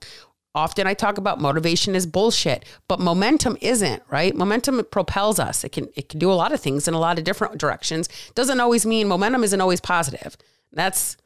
Often 0.54 0.88
I 0.88 0.94
talk 0.94 1.16
about 1.16 1.40
motivation 1.40 1.94
is 1.94 2.06
bullshit, 2.06 2.64
but 2.88 2.98
momentum 2.98 3.56
isn't, 3.60 4.02
right? 4.08 4.34
Momentum 4.34 4.84
propels 4.90 5.38
us. 5.38 5.62
It 5.62 5.70
can 5.70 5.88
it 5.94 6.08
can 6.08 6.18
do 6.18 6.30
a 6.30 6.34
lot 6.34 6.52
of 6.52 6.60
things 6.60 6.88
in 6.88 6.94
a 6.94 6.98
lot 6.98 7.18
of 7.18 7.24
different 7.24 7.58
directions. 7.58 8.08
Doesn't 8.34 8.58
always 8.58 8.84
mean 8.84 9.06
momentum 9.06 9.44
isn't 9.44 9.60
always 9.60 9.80
positive. 9.80 10.36
That's 10.72 11.16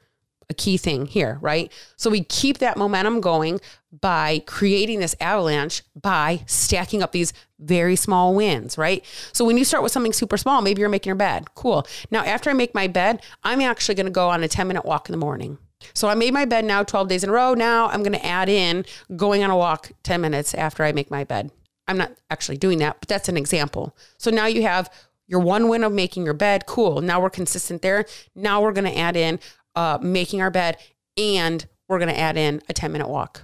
a 0.50 0.54
key 0.54 0.76
thing 0.76 1.06
here, 1.06 1.38
right? 1.40 1.72
So 1.96 2.10
we 2.10 2.22
keep 2.24 2.58
that 2.58 2.76
momentum 2.76 3.20
going 3.20 3.60
by 4.00 4.42
creating 4.46 5.00
this 5.00 5.14
avalanche 5.20 5.82
by 5.94 6.42
stacking 6.46 7.02
up 7.02 7.12
these 7.12 7.32
very 7.58 7.96
small 7.96 8.34
wins, 8.34 8.76
right? 8.76 9.04
So 9.32 9.44
when 9.44 9.56
you 9.56 9.64
start 9.64 9.82
with 9.82 9.92
something 9.92 10.12
super 10.12 10.37
small, 10.37 10.60
maybe 10.60 10.80
you're 10.80 10.88
making 10.88 11.10
your 11.10 11.16
bed. 11.16 11.54
Cool. 11.54 11.87
Now, 12.10 12.24
after 12.24 12.50
I 12.50 12.52
make 12.52 12.74
my 12.74 12.88
bed, 12.88 13.22
I'm 13.42 13.60
actually 13.60 13.94
going 13.94 14.06
to 14.06 14.12
go 14.12 14.28
on 14.28 14.42
a 14.42 14.48
10 14.48 14.66
minute 14.66 14.84
walk 14.84 15.08
in 15.08 15.12
the 15.12 15.18
morning. 15.18 15.58
So 15.92 16.09
I 16.09 16.14
made 16.14 16.33
my 16.33 16.44
bed 16.44 16.64
now 16.64 16.83
12 16.83 17.09
days 17.09 17.25
in 17.25 17.31
a 17.31 17.33
row. 17.33 17.55
Now 17.55 17.88
I'm 17.88 18.03
going 18.03 18.12
to 18.18 18.27
add 18.27 18.49
in 18.49 18.85
going 19.16 19.42
on 19.42 19.51
a 19.51 19.57
walk 19.57 19.92
10 20.03 20.20
minutes 20.20 20.55
after 20.55 20.85
I 20.85 20.92
make 20.92 21.11
my 21.11 21.25
bed. 21.25 21.51
I'm 21.87 21.99
not 21.99 22.12
actually 22.31 22.57
doing 22.57 22.79
that, 22.79 22.97
but 23.01 23.09
that's 23.09 23.29
an 23.29 23.37
example. 23.37 23.97
So 24.18 24.31
now 24.31 24.47
you 24.47 24.62
have 24.62 24.90
your 25.27 25.40
one 25.40 25.68
win 25.68 25.85
of 25.85 25.92
making 25.92 26.25
your 26.25 26.35
bed. 26.35 26.66
Cool. 26.66 27.01
Now 27.01 27.20
we're 27.20 27.31
consistent 27.31 27.83
there. 27.83 28.07
Now 28.35 28.62
we're 28.62 28.73
going 28.73 28.90
to 28.90 28.99
add 28.99 29.16
in 29.16 29.38
uh, 29.75 29.99
making 30.01 30.40
our 30.40 30.51
bed 30.51 30.79
and 31.16 31.66
we're 31.88 31.99
going 31.99 32.12
to 32.12 32.18
add 32.18 32.37
in 32.37 32.62
a 32.68 32.73
10 32.73 32.92
minute 32.92 33.09
walk. 33.09 33.42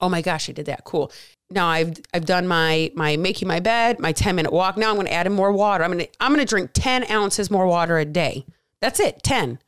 Oh 0.00 0.08
my 0.08 0.22
gosh, 0.22 0.48
I 0.48 0.52
did 0.52 0.66
that. 0.66 0.84
Cool. 0.84 1.12
Now 1.50 1.68
I've 1.68 1.98
I've 2.12 2.24
done 2.24 2.48
my 2.48 2.90
my 2.94 3.16
making 3.16 3.46
my 3.46 3.60
bed, 3.60 4.00
my 4.00 4.12
10 4.12 4.34
minute 4.34 4.52
walk. 4.52 4.76
Now 4.76 4.88
I'm 4.88 4.96
going 4.96 5.06
to 5.06 5.12
add 5.12 5.26
in 5.26 5.32
more 5.32 5.52
water. 5.52 5.84
I'm 5.84 5.92
going 5.92 6.06
to 6.06 6.10
I'm 6.18 6.32
going 6.32 6.44
to 6.44 6.48
drink 6.48 6.70
10 6.74 7.10
ounces 7.10 7.50
more 7.50 7.66
water 7.66 7.98
a 7.98 8.04
day. 8.04 8.46
That's 8.80 8.98
it. 8.98 9.22
10. 9.22 9.58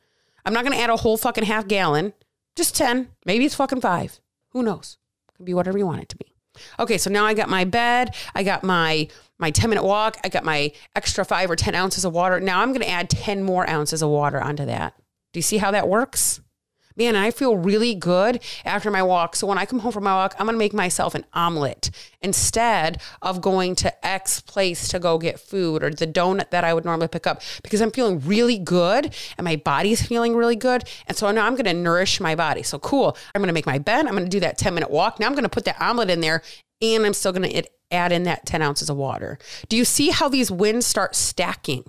I'm 0.45 0.53
not 0.53 0.63
going 0.63 0.77
to 0.77 0.81
add 0.83 0.89
a 0.89 0.97
whole 0.97 1.17
fucking 1.17 1.45
half 1.45 1.67
gallon, 1.67 2.13
just 2.55 2.75
10. 2.75 3.09
Maybe 3.25 3.45
it's 3.45 3.55
fucking 3.55 3.81
five. 3.81 4.19
Who 4.51 4.63
knows? 4.63 4.97
Can 5.35 5.45
be 5.45 5.53
whatever 5.53 5.77
you 5.77 5.85
want 5.85 6.01
it 6.01 6.09
to 6.09 6.17
be. 6.17 6.35
Okay, 6.79 6.97
so 6.97 7.09
now 7.09 7.25
I 7.25 7.33
got 7.33 7.49
my 7.49 7.65
bed, 7.65 8.15
I 8.33 8.43
got 8.43 8.63
my 8.63 9.09
my 9.37 9.51
10 9.51 9.69
minute 9.69 9.83
walk, 9.83 10.17
I 10.23 10.29
got 10.29 10.45
my 10.45 10.71
extra 10.95 11.25
five 11.25 11.51
or 11.51 11.57
10 11.57 11.75
ounces 11.75 12.05
of 12.05 12.13
water. 12.13 12.39
Now 12.39 12.61
I'm 12.61 12.71
gonna 12.71 12.85
add 12.85 13.09
10 13.09 13.43
more 13.43 13.69
ounces 13.69 14.01
of 14.01 14.09
water 14.09 14.41
onto 14.41 14.65
that. 14.65 14.93
Do 15.33 15.39
you 15.39 15.41
see 15.43 15.57
how 15.57 15.71
that 15.71 15.89
works? 15.89 16.39
Man, 16.95 17.15
I 17.15 17.31
feel 17.31 17.57
really 17.57 17.95
good 17.95 18.41
after 18.63 18.89
my 18.89 19.03
walk. 19.03 19.35
So 19.35 19.47
when 19.47 19.57
I 19.57 19.65
come 19.65 19.79
home 19.79 19.91
from 19.91 20.03
my 20.03 20.13
walk, 20.13 20.35
I'm 20.39 20.45
going 20.45 20.55
to 20.55 20.59
make 20.59 20.73
myself 20.73 21.15
an 21.15 21.25
omelet 21.33 21.91
instead 22.21 23.01
of 23.21 23.41
going 23.41 23.75
to 23.75 24.05
X 24.05 24.41
place 24.41 24.87
to 24.89 24.99
go 24.99 25.17
get 25.17 25.39
food 25.39 25.83
or 25.83 25.89
the 25.89 26.07
donut 26.07 26.51
that 26.51 26.63
I 26.63 26.73
would 26.73 26.85
normally 26.85 27.07
pick 27.07 27.27
up 27.27 27.41
because 27.63 27.81
I'm 27.81 27.91
feeling 27.91 28.19
really 28.21 28.57
good 28.57 29.13
and 29.37 29.45
my 29.45 29.55
body's 29.55 30.05
feeling 30.05 30.35
really 30.35 30.55
good. 30.55 30.83
And 31.07 31.17
so 31.17 31.29
now 31.31 31.45
I'm 31.45 31.53
going 31.53 31.65
to 31.65 31.73
nourish 31.73 32.19
my 32.19 32.35
body. 32.35 32.63
So 32.63 32.79
cool. 32.79 33.17
I'm 33.33 33.41
going 33.41 33.47
to 33.47 33.53
make 33.53 33.65
my 33.65 33.79
bed. 33.79 34.05
I'm 34.05 34.13
going 34.13 34.23
to 34.23 34.29
do 34.29 34.39
that 34.41 34.57
10 34.57 34.73
minute 34.73 34.89
walk. 34.89 35.19
Now 35.19 35.27
I'm 35.27 35.33
going 35.33 35.43
to 35.43 35.49
put 35.49 35.65
that 35.65 35.81
omelet 35.81 36.09
in 36.09 36.21
there 36.21 36.41
and 36.81 37.05
I'm 37.05 37.13
still 37.13 37.31
going 37.31 37.49
to 37.49 37.69
add 37.91 38.11
in 38.11 38.23
that 38.23 38.45
10 38.45 38.61
ounces 38.61 38.89
of 38.89 38.97
water. 38.97 39.37
Do 39.69 39.77
you 39.77 39.85
see 39.85 40.09
how 40.09 40.29
these 40.29 40.51
wins 40.51 40.85
start 40.85 41.15
stacking? 41.15 41.85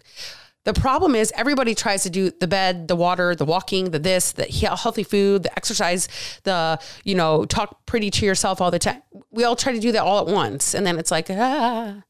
The 0.66 0.74
problem 0.74 1.14
is 1.14 1.32
everybody 1.36 1.76
tries 1.76 2.02
to 2.02 2.10
do 2.10 2.32
the 2.32 2.48
bed, 2.48 2.88
the 2.88 2.96
water, 2.96 3.36
the 3.36 3.44
walking, 3.44 3.92
the 3.92 4.00
this, 4.00 4.32
the 4.32 4.46
healthy 4.46 5.04
food, 5.04 5.44
the 5.44 5.52
exercise, 5.56 6.08
the, 6.42 6.80
you 7.04 7.14
know, 7.14 7.44
talk 7.44 7.86
pretty 7.86 8.10
to 8.10 8.26
yourself 8.26 8.60
all 8.60 8.72
the 8.72 8.80
time. 8.80 9.00
We 9.30 9.44
all 9.44 9.54
try 9.54 9.72
to 9.72 9.78
do 9.78 9.92
that 9.92 10.02
all 10.02 10.18
at 10.18 10.26
once. 10.26 10.74
And 10.74 10.84
then 10.84 10.98
it's 10.98 11.12
like, 11.12 11.28
ah, 11.30 12.02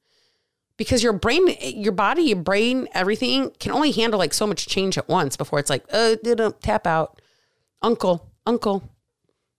because 0.79 1.03
your 1.03 1.13
brain, 1.13 1.55
your 1.61 1.93
body, 1.93 2.23
your 2.23 2.39
brain, 2.39 2.89
everything 2.95 3.51
can 3.61 3.73
only 3.73 3.93
handle 3.93 4.19
like 4.19 4.33
so 4.33 4.47
much 4.47 4.67
change 4.67 4.97
at 4.97 5.07
once 5.07 5.37
before 5.37 5.59
it's 5.59 5.69
like, 5.69 5.85
uh, 5.93 6.17
tap 6.63 6.87
out. 6.87 7.21
Uncle, 7.83 8.33
uncle, 8.47 8.83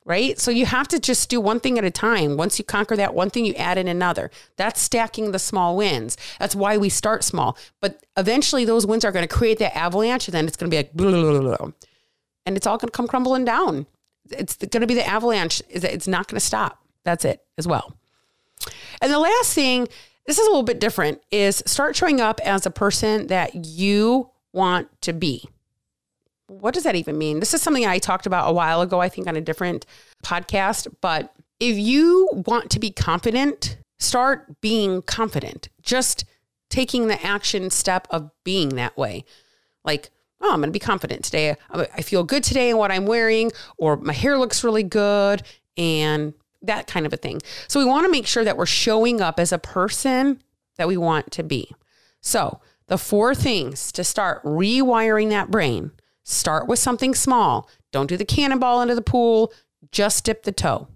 right? 0.08 0.40
So 0.40 0.50
you 0.50 0.66
have 0.66 0.88
to 0.88 1.00
just 1.00 1.30
do 1.30 1.42
one 1.42 1.60
thing 1.60 1.78
at 1.78 1.84
a 1.84 1.92
time. 1.92 2.38
Once 2.38 2.58
you 2.58 2.64
conquer 2.64 2.96
that 2.96 3.14
one 3.14 3.30
thing, 3.30 3.46
you 3.46 3.54
add 3.56 3.78
in 3.78 3.90
another. 3.90 4.32
That's 4.56 4.82
stacking 4.82 5.32
the 5.32 5.40
small 5.40 5.76
wins. 5.76 6.16
That's 6.40 6.56
why 6.56 6.78
we 6.78 6.88
start 6.88 7.26
small. 7.26 7.58
But 7.82 8.06
eventually 8.16 8.64
those 8.64 8.88
wins 8.88 9.04
are 9.04 9.12
going 9.12 9.28
to 9.28 9.36
create 9.36 9.60
that 9.60 9.78
avalanche 9.78 10.30
and 10.30 10.34
then 10.34 10.48
it's 10.48 10.56
going 10.56 10.72
to 10.72 10.74
be 10.74 10.78
like, 10.78 10.94
blah, 10.94 11.12
blah, 11.12 11.58
blah, 11.58 11.72
and 12.46 12.56
it's 12.56 12.66
all 12.66 12.78
going 12.78 12.88
to 12.88 12.94
come 12.94 13.08
crumbling 13.08 13.44
down. 13.44 13.86
It's 14.32 14.56
going 14.56 14.82
to 14.82 14.88
be 14.88 14.94
the 14.94 15.06
avalanche. 15.06 15.62
It's 15.70 16.08
not 16.08 16.28
going 16.28 16.40
to 16.40 16.46
stop. 16.46 16.82
That's 17.04 17.26
it 17.26 17.44
as 17.58 17.68
well. 17.68 17.94
And 19.02 19.12
the 19.12 19.20
last 19.20 19.54
thing, 19.54 19.90
this 20.26 20.40
is 20.40 20.48
a 20.48 20.50
little 20.50 20.64
bit 20.64 20.80
different, 20.80 21.22
is 21.32 21.62
start 21.66 21.98
showing 21.98 22.22
up 22.22 22.40
as 22.46 22.66
a 22.66 22.72
person 22.72 23.28
that 23.28 23.54
you 23.56 24.32
want 24.54 24.90
to 25.02 25.12
be 25.12 25.50
what 26.60 26.74
does 26.74 26.84
that 26.84 26.96
even 26.96 27.18
mean? 27.18 27.40
This 27.40 27.54
is 27.54 27.62
something 27.62 27.86
I 27.86 28.00
talked 28.00 28.26
about 28.26 28.50
a 28.50 28.54
while 28.54 28.82
ago, 28.82 29.00
I 29.00 29.10
think, 29.10 29.28
on 29.28 29.36
a 29.36 29.42
different 29.42 29.86
podcast. 30.24 30.88
But 31.02 31.34
if 31.60 31.78
you 31.78 32.30
want 32.32 32.70
to 32.72 32.80
be 32.80 32.92
confident, 32.92 33.78
start 34.00 34.62
being 34.62 35.02
confident. 35.02 35.70
Just 35.82 36.26
taking 36.70 37.08
the 37.08 37.24
action 37.26 37.70
step 37.70 38.08
of 38.12 38.30
being 38.44 38.70
that 38.70 38.98
way. 38.98 39.24
Like, 39.84 40.10
oh, 40.42 40.52
I'm 40.52 40.60
going 40.60 40.70
to 40.70 40.72
be 40.72 40.80
confident 40.80 41.24
today. 41.24 41.56
I 41.72 42.02
feel 42.02 42.24
good 42.24 42.44
today 42.44 42.70
in 42.70 42.78
what 42.78 42.92
I'm 42.92 43.06
wearing, 43.06 43.52
or 43.78 43.98
my 43.98 44.14
hair 44.14 44.38
looks 44.38 44.64
really 44.64 44.84
good, 44.84 45.44
and 45.78 46.34
that 46.62 46.88
kind 46.88 47.06
of 47.06 47.14
a 47.14 47.18
thing. 47.18 47.42
So 47.68 47.80
we 47.80 47.86
want 47.86 48.06
to 48.06 48.12
make 48.12 48.28
sure 48.28 48.44
that 48.44 48.58
we're 48.58 48.66
showing 48.66 49.22
up 49.22 49.40
as 49.40 49.52
a 49.52 49.58
person 49.58 50.42
that 50.78 50.88
we 50.88 50.98
want 50.98 51.32
to 51.32 51.44
be. 51.44 51.72
So, 52.22 52.60
the 52.88 52.98
four 52.98 53.36
things 53.36 53.92
to 53.94 54.04
start 54.04 54.42
rewiring 54.44 55.30
that 55.30 55.52
brain 55.52 55.92
Start 56.30 56.68
with 56.68 56.78
something 56.78 57.16
small. 57.16 57.70
Don't 57.94 58.08
do 58.08 58.18
the 58.18 58.26
cannonball 58.26 58.82
into 58.82 58.96
the 58.96 59.02
pool. 59.02 59.54
Just 59.94 60.26
dip 60.26 60.44
the 60.44 60.52
toe. 60.52 60.90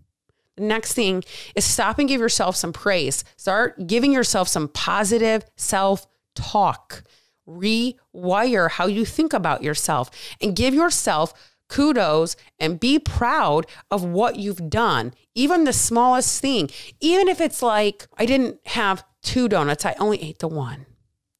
The 0.57 0.63
next 0.63 0.91
thing 0.91 1.23
is 1.55 1.63
stop 1.63 1.99
and 1.99 2.09
give 2.09 2.19
yourself 2.19 2.57
some 2.57 2.73
praise. 2.73 3.23
Start 3.37 3.87
giving 3.87 4.11
yourself 4.11 4.49
some 4.49 4.67
positive 4.67 5.45
self 5.55 6.05
talk. 6.35 7.05
Rewire 7.47 8.71
how 8.71 8.87
you 8.87 9.05
think 9.05 9.31
about 9.31 9.63
yourself 9.63 10.11
and 10.41 10.53
give 10.53 10.73
yourself 10.73 11.33
kudos 11.69 12.35
and 12.59 12.77
be 12.77 12.99
proud 12.99 13.67
of 13.89 14.03
what 14.03 14.35
you've 14.35 14.69
done, 14.69 15.13
even 15.33 15.63
the 15.63 15.71
smallest 15.71 16.41
thing. 16.41 16.69
Even 16.99 17.29
if 17.29 17.39
it's 17.39 17.61
like, 17.61 18.05
I 18.17 18.25
didn't 18.25 18.59
have 18.65 19.05
two 19.23 19.47
donuts, 19.47 19.85
I 19.85 19.95
only 19.97 20.21
ate 20.21 20.39
the 20.39 20.49
one. 20.49 20.87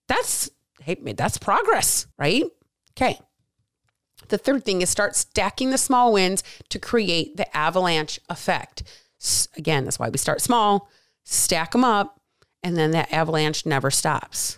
That's, 0.08 0.50
hey, 0.82 0.96
that's 0.96 1.38
progress, 1.38 2.08
right? 2.18 2.46
Okay. 2.98 3.20
The 4.32 4.38
third 4.38 4.64
thing 4.64 4.82
is 4.82 4.90
start 4.90 5.18
stacking 5.18 5.72
the 5.72 5.78
small 5.78 6.14
wins 6.14 6.42
to 6.70 6.80
create 6.80 7.36
the 7.36 7.56
avalanche 7.56 8.18
effect. 8.30 8.84
Again, 9.58 9.84
that's 9.84 10.00
why 10.00 10.08
we 10.08 10.18
start 10.18 10.40
small, 10.40 10.90
stack 11.26 11.74
them 11.74 11.84
up, 11.84 12.22
and 12.64 12.78
then 12.78 12.92
that 12.92 13.12
avalanche 13.12 13.66
never 13.66 13.92
stops. 13.92 14.58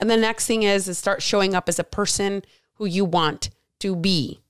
And 0.00 0.10
the 0.10 0.16
next 0.16 0.46
thing 0.46 0.64
is, 0.64 0.88
is 0.88 0.98
start 0.98 1.22
showing 1.22 1.54
up 1.54 1.68
as 1.68 1.78
a 1.78 1.84
person 1.84 2.42
who 2.74 2.84
you 2.84 3.04
want 3.04 3.50
to 3.78 3.94
be. 3.94 4.40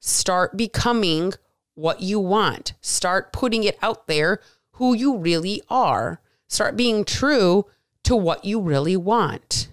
Start 0.00 0.56
becoming 0.56 1.34
what 1.76 2.02
you 2.02 2.18
want. 2.18 2.74
Start 2.80 3.32
putting 3.32 3.62
it 3.62 3.78
out 3.80 4.08
there 4.08 4.40
who 4.72 4.92
you 4.92 5.16
really 5.16 5.62
are. 5.70 6.20
Start 6.48 6.76
being 6.76 7.04
true 7.04 7.66
to 8.02 8.16
what 8.16 8.44
you 8.44 8.60
really 8.60 8.96
want. 8.96 9.68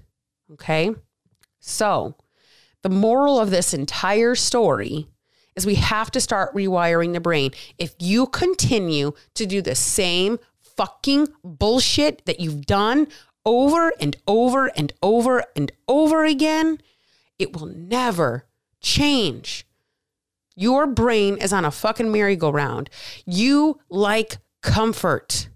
Okay? 0.51 0.91
So, 1.59 2.15
the 2.85 2.89
moral 2.89 3.39
of 3.39 3.49
this 3.49 3.73
entire 3.73 4.35
story 4.35 5.07
is 5.55 5.65
we 5.65 5.73
have 5.73 6.11
to 6.11 6.21
start 6.21 6.53
rewiring 6.53 7.13
the 7.13 7.19
brain. 7.19 7.49
If 7.79 7.95
you 7.97 8.27
continue 8.27 9.13
to 9.33 9.47
do 9.47 9.59
the 9.63 9.73
same 9.73 10.37
fucking 10.59 11.29
bullshit 11.43 12.23
that 12.27 12.39
you've 12.39 12.67
done 12.67 13.07
over 13.43 13.91
and 13.99 14.15
over 14.27 14.67
and 14.67 14.93
over 15.01 15.43
and 15.55 15.71
over 15.87 16.25
again, 16.25 16.77
it 17.39 17.57
will 17.57 17.65
never 17.65 18.45
change. 18.81 19.65
Your 20.55 20.85
brain 20.85 21.37
is 21.37 21.51
on 21.51 21.65
a 21.65 21.71
fucking 21.71 22.11
merry-go-round. 22.11 22.91
You 23.25 23.79
like 23.89 24.37
comfort. 24.61 25.49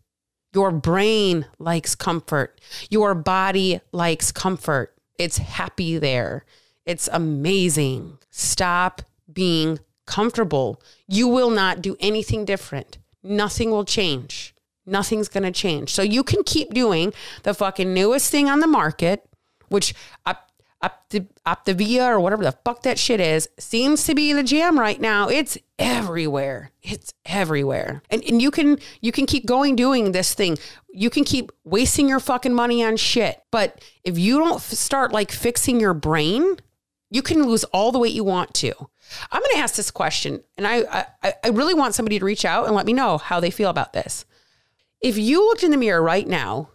Your 0.51 0.71
brain 0.71 1.45
likes 1.59 1.93
comfort. 1.93 2.59
Your 2.89 3.13
body 3.13 3.81
likes 3.91 4.31
comfort. 4.31 4.95
It's 5.19 5.37
happy 5.37 5.99
there. 5.99 6.43
It's 6.85 7.09
amazing. 7.11 8.17
Stop 8.29 9.01
being 9.31 9.79
comfortable. 10.05 10.81
You 11.07 11.27
will 11.27 11.51
not 11.51 11.81
do 11.81 11.95
anything 11.99 12.45
different. 12.45 12.97
Nothing 13.21 13.69
will 13.71 13.85
change. 13.85 14.55
Nothing's 14.85 15.29
going 15.29 15.43
to 15.43 15.51
change. 15.51 15.93
So 15.93 16.01
you 16.01 16.23
can 16.23 16.43
keep 16.43 16.73
doing 16.73 17.13
the 17.43 17.53
fucking 17.53 17.93
newest 17.93 18.31
thing 18.31 18.49
on 18.49 18.59
the 18.59 18.67
market, 18.67 19.23
which 19.67 19.93
up, 20.25 20.51
up 20.81 21.05
the 21.09 21.27
Optavia 21.45 22.07
or 22.07 22.19
whatever 22.19 22.43
the 22.43 22.57
fuck 22.65 22.81
that 22.83 22.97
shit 22.97 23.19
is 23.19 23.47
seems 23.59 24.03
to 24.05 24.15
be 24.15 24.33
the 24.33 24.41
jam 24.41 24.79
right 24.79 24.99
now. 24.99 25.27
It's 25.27 25.57
everywhere. 25.77 26.71
It's 26.81 27.13
everywhere. 27.25 28.01
And 28.09 28.23
and 28.23 28.41
you 28.41 28.49
can 28.49 28.79
you 29.01 29.11
can 29.11 29.25
keep 29.25 29.45
going 29.45 29.75
doing 29.75 30.11
this 30.11 30.33
thing. 30.33 30.57
You 30.91 31.09
can 31.09 31.23
keep 31.23 31.51
wasting 31.63 32.09
your 32.09 32.19
fucking 32.19 32.53
money 32.53 32.83
on 32.83 32.97
shit. 32.97 33.41
But 33.51 33.83
if 34.03 34.17
you 34.17 34.39
don't 34.39 34.61
start 34.61 35.11
like 35.11 35.31
fixing 35.31 35.79
your 35.79 35.93
brain, 35.93 36.57
you 37.09 37.21
can 37.21 37.43
lose 37.43 37.63
all 37.65 37.91
the 37.91 37.99
weight 37.99 38.13
you 38.13 38.23
want 38.23 38.53
to. 38.55 38.73
I'm 39.31 39.41
going 39.41 39.51
to 39.53 39.59
ask 39.59 39.75
this 39.75 39.91
question, 39.91 40.43
and 40.57 40.67
I, 40.67 41.05
I 41.23 41.33
I 41.43 41.47
really 41.49 41.73
want 41.73 41.95
somebody 41.95 42.19
to 42.19 42.25
reach 42.25 42.45
out 42.45 42.67
and 42.67 42.75
let 42.75 42.85
me 42.85 42.93
know 42.93 43.17
how 43.17 43.39
they 43.39 43.51
feel 43.51 43.69
about 43.69 43.93
this. 43.93 44.25
If 45.01 45.17
you 45.17 45.47
looked 45.47 45.63
in 45.63 45.71
the 45.71 45.77
mirror 45.77 46.01
right 46.01 46.27
now 46.27 46.69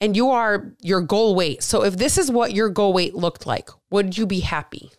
and 0.00 0.16
you 0.16 0.30
are 0.30 0.74
your 0.80 1.00
goal 1.00 1.34
weight, 1.34 1.62
so 1.62 1.84
if 1.84 1.96
this 1.96 2.18
is 2.18 2.30
what 2.30 2.52
your 2.52 2.68
goal 2.68 2.92
weight 2.92 3.14
looked 3.14 3.46
like, 3.46 3.68
would 3.90 4.16
you 4.16 4.26
be 4.26 4.40
happy? 4.40 4.90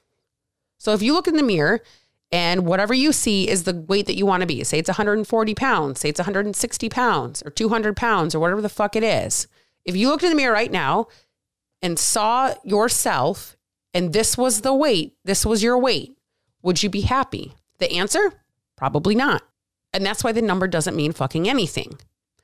So 0.78 0.94
if 0.94 1.02
you 1.02 1.14
look 1.14 1.28
in 1.28 1.36
the 1.36 1.44
mirror 1.44 1.82
and 2.32 2.66
whatever 2.66 2.94
you 2.94 3.12
see 3.12 3.50
is 3.50 3.64
the 3.64 3.74
weight 3.88 4.06
that 4.06 4.16
you 4.16 4.26
want 4.26 4.42
to 4.42 4.48
be, 4.48 4.64
say 4.64 4.78
it's 4.78 4.90
140 4.90 5.56
pounds, 5.56 6.00
say 6.00 6.10
it's 6.10 6.20
160 6.20 6.90
pounds 6.90 7.42
or 7.44 7.50
200 7.50 7.98
pounds 7.98 8.36
or 8.36 8.40
whatever 8.40 8.62
the 8.62 8.70
fuck 8.70 8.96
it 8.96 9.04
is. 9.04 9.48
If 9.84 9.96
you 9.96 10.10
looked 10.10 10.24
in 10.24 10.30
the 10.30 10.36
mirror 10.36 10.54
right 10.54 10.72
now 10.72 11.08
and 11.82 11.98
saw 11.98 12.54
yourself 12.64 13.55
and 13.96 14.12
this 14.12 14.38
was 14.38 14.62
the 14.62 14.74
weight, 14.74 15.16
this 15.24 15.46
was 15.46 15.64
your 15.64 15.80
weight, 15.80 16.18
would 16.62 16.84
you 16.84 16.90
be 16.90 17.02
happy? 17.02 17.54
The 17.80 17.92
answer? 17.94 18.34
Probably 18.76 19.16
not. 19.16 19.42
And 19.94 20.06
that's 20.06 20.22
why 20.22 20.34
the 20.34 20.42
number 20.42 20.68
doesn't 20.68 20.98
mean 20.98 21.14
fucking 21.14 21.48
anything. 21.48 21.98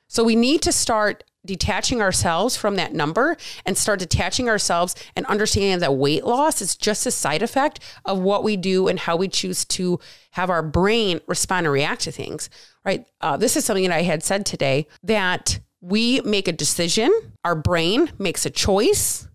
So 0.08 0.24
we 0.24 0.34
need 0.34 0.62
to 0.62 0.72
start 0.72 1.24
detaching 1.44 2.00
ourselves 2.00 2.56
from 2.56 2.76
that 2.76 2.94
number 2.94 3.36
and 3.66 3.76
start 3.76 3.98
detaching 3.98 4.48
ourselves 4.48 4.94
and 5.14 5.26
understanding 5.26 5.80
that 5.80 5.94
weight 5.94 6.24
loss 6.24 6.62
is 6.62 6.74
just 6.74 7.04
a 7.04 7.10
side 7.10 7.42
effect 7.42 7.80
of 8.06 8.20
what 8.20 8.44
we 8.44 8.56
do 8.56 8.88
and 8.88 8.98
how 8.98 9.16
we 9.16 9.28
choose 9.28 9.64
to 9.66 10.00
have 10.30 10.48
our 10.48 10.62
brain 10.62 11.20
respond 11.26 11.66
and 11.66 11.72
react 11.72 12.02
to 12.02 12.12
things, 12.12 12.48
right? 12.84 13.04
Uh, 13.20 13.36
this 13.36 13.56
is 13.56 13.64
something 13.64 13.88
that 13.88 13.94
I 13.94 14.02
had 14.02 14.22
said 14.22 14.46
today 14.46 14.86
that 15.02 15.60
we 15.82 16.20
make 16.22 16.48
a 16.48 16.52
decision, 16.52 17.12
our 17.44 17.56
brain 17.56 18.10
makes 18.18 18.46
a 18.46 18.50
choice, 18.50 19.28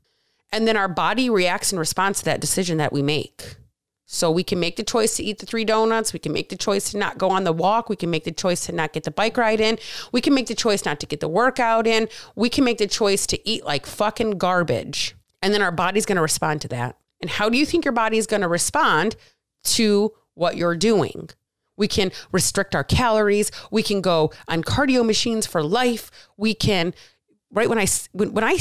and 0.52 0.68
then 0.68 0.78
our 0.78 0.88
body 0.88 1.30
reacts 1.30 1.72
in 1.72 1.80
response 1.80 2.20
to 2.20 2.26
that 2.26 2.42
decision 2.42 2.78
that 2.78 2.94
we 2.94 3.02
make. 3.02 3.58
So 4.10 4.32
we 4.32 4.44
can 4.44 4.60
make 4.60 4.78
the 4.78 4.84
choice 4.84 5.18
to 5.18 5.24
eat 5.24 5.40
the 5.40 5.46
three 5.46 5.66
donuts. 5.66 6.14
We 6.14 6.20
can 6.20 6.32
make 6.32 6.48
the 6.48 6.56
choice 6.56 6.92
to 6.92 6.98
not 6.98 7.18
go 7.18 7.30
on 7.30 7.44
the 7.44 7.52
walk. 7.52 7.90
We 7.90 7.98
can 7.98 8.10
make 8.10 8.24
the 8.24 8.32
choice 8.32 8.66
to 8.66 8.72
not 8.72 8.94
get 8.94 9.04
the 9.04 9.12
bike 9.12 9.36
ride 9.36 9.60
in. 9.60 9.78
We 10.14 10.22
can 10.22 10.34
make 10.34 10.48
the 10.48 10.56
choice 10.56 10.86
not 10.86 11.02
to 11.02 11.06
get 11.06 11.20
the 11.20 11.28
workout 11.28 11.86
in. 11.86 12.08
We 12.34 12.50
can 12.50 12.64
make 12.64 12.78
the 12.78 12.88
choice 12.88 13.28
to 13.28 13.50
eat 13.50 13.66
like 13.66 13.86
fucking 13.86 14.38
garbage. 14.38 15.14
And 15.42 15.54
then 15.54 15.62
our 15.62 15.74
body's 15.74 16.06
going 16.06 16.16
to 16.16 16.22
respond 16.22 16.62
to 16.62 16.70
that. 16.70 16.98
And 17.22 17.30
how 17.30 17.50
do 17.50 17.58
you 17.58 17.66
think 17.66 17.84
your 17.84 17.92
body 17.92 18.18
is 18.18 18.28
going 18.28 18.44
to 18.44 18.48
respond 18.48 19.18
to 19.66 20.14
what 20.36 20.56
you're 20.56 20.78
doing? 20.78 21.30
We 21.76 21.90
can 21.90 22.12
restrict 22.32 22.76
our 22.76 22.86
calories. 22.86 23.52
We 23.72 23.84
can 23.84 24.00
go 24.00 24.32
on 24.48 24.64
cardio 24.64 25.06
machines 25.06 25.46
for 25.46 25.62
life. 25.62 26.12
We 26.38 26.54
can, 26.54 26.94
right 27.52 27.68
when 27.68 27.78
I, 27.78 27.88
when, 28.14 28.34
when 28.34 28.44
I 28.46 28.58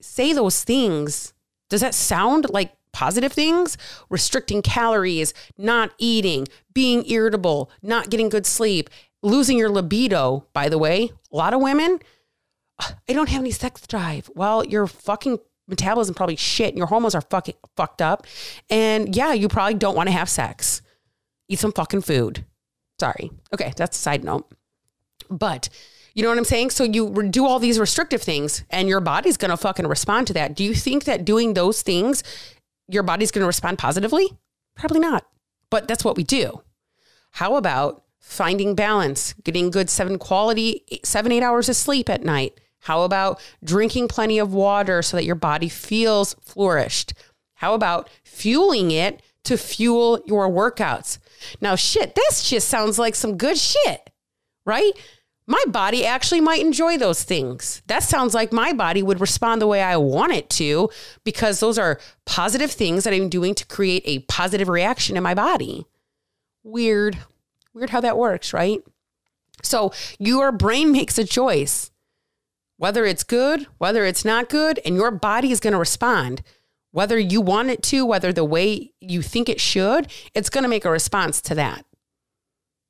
say 0.00 0.32
those 0.32 0.64
things, 0.64 1.32
does 1.68 1.80
that 1.80 1.94
sound 1.94 2.50
like 2.50 2.74
positive 2.92 3.32
things, 3.32 3.76
restricting 4.08 4.62
calories, 4.62 5.32
not 5.56 5.92
eating, 5.98 6.46
being 6.72 7.08
irritable, 7.10 7.70
not 7.82 8.10
getting 8.10 8.28
good 8.28 8.46
sleep, 8.46 8.90
losing 9.22 9.58
your 9.58 9.70
libido, 9.70 10.46
by 10.52 10.68
the 10.68 10.78
way. 10.78 11.10
A 11.32 11.36
lot 11.36 11.54
of 11.54 11.60
women, 11.60 12.00
I 12.80 13.12
don't 13.12 13.28
have 13.28 13.42
any 13.42 13.50
sex 13.50 13.86
drive. 13.86 14.30
Well, 14.34 14.64
your 14.64 14.86
fucking 14.86 15.38
metabolism 15.68 16.14
probably 16.14 16.36
shit 16.36 16.70
and 16.70 16.78
your 16.78 16.88
hormones 16.88 17.14
are 17.14 17.20
fucking 17.20 17.54
fucked 17.76 18.02
up. 18.02 18.26
And 18.68 19.14
yeah, 19.14 19.32
you 19.32 19.48
probably 19.48 19.74
don't 19.74 19.96
want 19.96 20.08
to 20.08 20.12
have 20.12 20.28
sex. 20.28 20.82
Eat 21.48 21.58
some 21.58 21.72
fucking 21.72 22.02
food. 22.02 22.44
Sorry. 22.98 23.30
Okay, 23.52 23.72
that's 23.76 23.96
a 23.96 24.00
side 24.00 24.24
note. 24.24 24.50
But 25.28 25.68
you 26.20 26.24
know 26.24 26.32
what 26.32 26.38
I'm 26.38 26.44
saying? 26.44 26.68
So 26.68 26.84
you 26.84 27.30
do 27.30 27.46
all 27.46 27.58
these 27.58 27.78
restrictive 27.78 28.20
things 28.20 28.62
and 28.68 28.90
your 28.90 29.00
body's 29.00 29.38
going 29.38 29.50
to 29.50 29.56
fucking 29.56 29.86
respond 29.86 30.26
to 30.26 30.34
that. 30.34 30.54
Do 30.54 30.62
you 30.62 30.74
think 30.74 31.04
that 31.04 31.24
doing 31.24 31.54
those 31.54 31.80
things 31.80 32.22
your 32.88 33.02
body's 33.02 33.30
going 33.30 33.40
to 33.40 33.46
respond 33.46 33.78
positively? 33.78 34.28
Probably 34.76 35.00
not. 35.00 35.24
But 35.70 35.88
that's 35.88 36.04
what 36.04 36.18
we 36.18 36.24
do. 36.24 36.60
How 37.30 37.56
about 37.56 38.04
finding 38.18 38.74
balance, 38.74 39.32
getting 39.44 39.70
good 39.70 39.88
seven 39.88 40.18
quality, 40.18 40.84
seven, 41.04 41.32
eight 41.32 41.42
hours 41.42 41.70
of 41.70 41.76
sleep 41.76 42.10
at 42.10 42.22
night? 42.22 42.60
How 42.80 43.04
about 43.04 43.40
drinking 43.64 44.08
plenty 44.08 44.38
of 44.38 44.52
water 44.52 45.00
so 45.00 45.16
that 45.16 45.24
your 45.24 45.36
body 45.36 45.70
feels 45.70 46.34
flourished? 46.42 47.14
How 47.54 47.72
about 47.72 48.10
fueling 48.24 48.90
it 48.90 49.22
to 49.44 49.56
fuel 49.56 50.20
your 50.26 50.50
workouts? 50.50 51.16
Now, 51.62 51.76
shit, 51.76 52.14
this 52.14 52.50
just 52.50 52.68
sounds 52.68 52.98
like 52.98 53.14
some 53.14 53.38
good 53.38 53.56
shit, 53.56 54.10
right? 54.66 54.92
My 55.50 55.64
body 55.66 56.06
actually 56.06 56.40
might 56.40 56.60
enjoy 56.60 56.96
those 56.96 57.24
things. 57.24 57.82
That 57.88 58.04
sounds 58.04 58.34
like 58.34 58.52
my 58.52 58.72
body 58.72 59.02
would 59.02 59.20
respond 59.20 59.60
the 59.60 59.66
way 59.66 59.82
I 59.82 59.96
want 59.96 60.30
it 60.30 60.48
to 60.50 60.90
because 61.24 61.58
those 61.58 61.76
are 61.76 61.98
positive 62.24 62.70
things 62.70 63.02
that 63.02 63.12
I'm 63.12 63.28
doing 63.28 63.56
to 63.56 63.66
create 63.66 64.04
a 64.06 64.20
positive 64.20 64.68
reaction 64.68 65.16
in 65.16 65.24
my 65.24 65.34
body. 65.34 65.86
Weird. 66.62 67.18
Weird 67.74 67.90
how 67.90 68.00
that 68.00 68.16
works, 68.16 68.52
right? 68.52 68.80
So 69.64 69.92
your 70.20 70.52
brain 70.52 70.92
makes 70.92 71.18
a 71.18 71.24
choice, 71.24 71.90
whether 72.76 73.04
it's 73.04 73.24
good, 73.24 73.66
whether 73.78 74.04
it's 74.04 74.24
not 74.24 74.50
good, 74.50 74.78
and 74.84 74.94
your 74.94 75.10
body 75.10 75.50
is 75.50 75.58
going 75.58 75.72
to 75.72 75.80
respond. 75.80 76.42
Whether 76.92 77.18
you 77.18 77.40
want 77.40 77.70
it 77.70 77.82
to, 77.84 78.06
whether 78.06 78.32
the 78.32 78.44
way 78.44 78.92
you 79.00 79.20
think 79.20 79.48
it 79.48 79.60
should, 79.60 80.12
it's 80.32 80.48
going 80.48 80.62
to 80.62 80.68
make 80.70 80.84
a 80.84 80.90
response 80.92 81.40
to 81.42 81.56
that. 81.56 81.84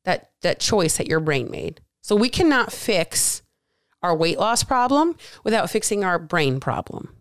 That 0.05 0.33
that 0.43 0.61
choice 0.61 0.99
that 0.99 1.09
your 1.09 1.21
brain 1.21 1.51
made. 1.51 1.81
So 2.03 2.17
we 2.17 2.29
cannot 2.29 2.73
fix 2.73 3.43
our 4.03 4.17
weight 4.17 4.39
loss 4.39 4.63
problem 4.63 5.17
without 5.45 5.71
fixing 5.71 6.05
our 6.05 6.19
brain 6.19 6.61
problem. 6.61 7.15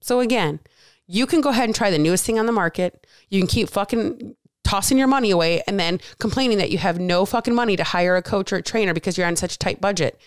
So 0.00 0.20
again, 0.20 0.60
you 1.06 1.26
can 1.26 1.40
go 1.40 1.50
ahead 1.50 1.64
and 1.64 1.74
try 1.74 1.90
the 1.90 1.98
newest 1.98 2.24
thing 2.24 2.38
on 2.38 2.46
the 2.46 2.52
market. 2.52 3.06
You 3.28 3.40
can 3.40 3.46
keep 3.46 3.68
fucking 3.68 4.34
tossing 4.64 4.98
your 4.98 5.06
money 5.06 5.30
away 5.30 5.62
and 5.66 5.78
then 5.78 6.00
complaining 6.18 6.58
that 6.58 6.70
you 6.70 6.78
have 6.78 6.98
no 6.98 7.24
fucking 7.24 7.54
money 7.54 7.76
to 7.76 7.84
hire 7.84 8.16
a 8.16 8.22
coach 8.22 8.52
or 8.52 8.56
a 8.56 8.62
trainer 8.62 8.92
because 8.92 9.16
you're 9.16 9.26
on 9.26 9.36
such 9.36 9.54
a 9.54 9.58
tight 9.58 9.80
budget. 9.80 10.20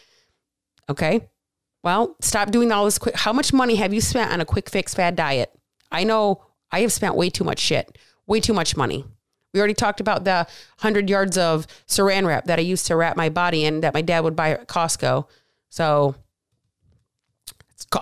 Okay. 0.87 1.27
Well, 1.83 2.15
stop 2.21 2.51
doing 2.51 2.71
all 2.71 2.85
this 2.85 2.97
quick. 2.97 3.15
How 3.15 3.33
much 3.33 3.53
money 3.53 3.75
have 3.75 3.93
you 3.93 4.01
spent 4.01 4.31
on 4.31 4.41
a 4.41 4.45
quick 4.45 4.69
fix 4.69 4.93
fad 4.93 5.15
diet? 5.15 5.51
I 5.91 6.03
know 6.03 6.45
I 6.71 6.81
have 6.81 6.93
spent 6.93 7.15
way 7.15 7.29
too 7.29 7.43
much 7.43 7.59
shit, 7.59 7.97
way 8.27 8.39
too 8.39 8.53
much 8.53 8.77
money. 8.77 9.05
We 9.53 9.59
already 9.59 9.73
talked 9.73 9.99
about 9.99 10.23
the 10.23 10.47
100 10.79 11.09
yards 11.09 11.37
of 11.37 11.65
saran 11.87 12.25
wrap 12.25 12.45
that 12.45 12.59
I 12.59 12.61
used 12.61 12.85
to 12.87 12.95
wrap 12.95 13.17
my 13.17 13.29
body 13.29 13.65
in 13.65 13.81
that 13.81 13.93
my 13.93 14.01
dad 14.01 14.23
would 14.23 14.35
buy 14.35 14.51
at 14.51 14.67
Costco. 14.67 15.27
So 15.69 16.15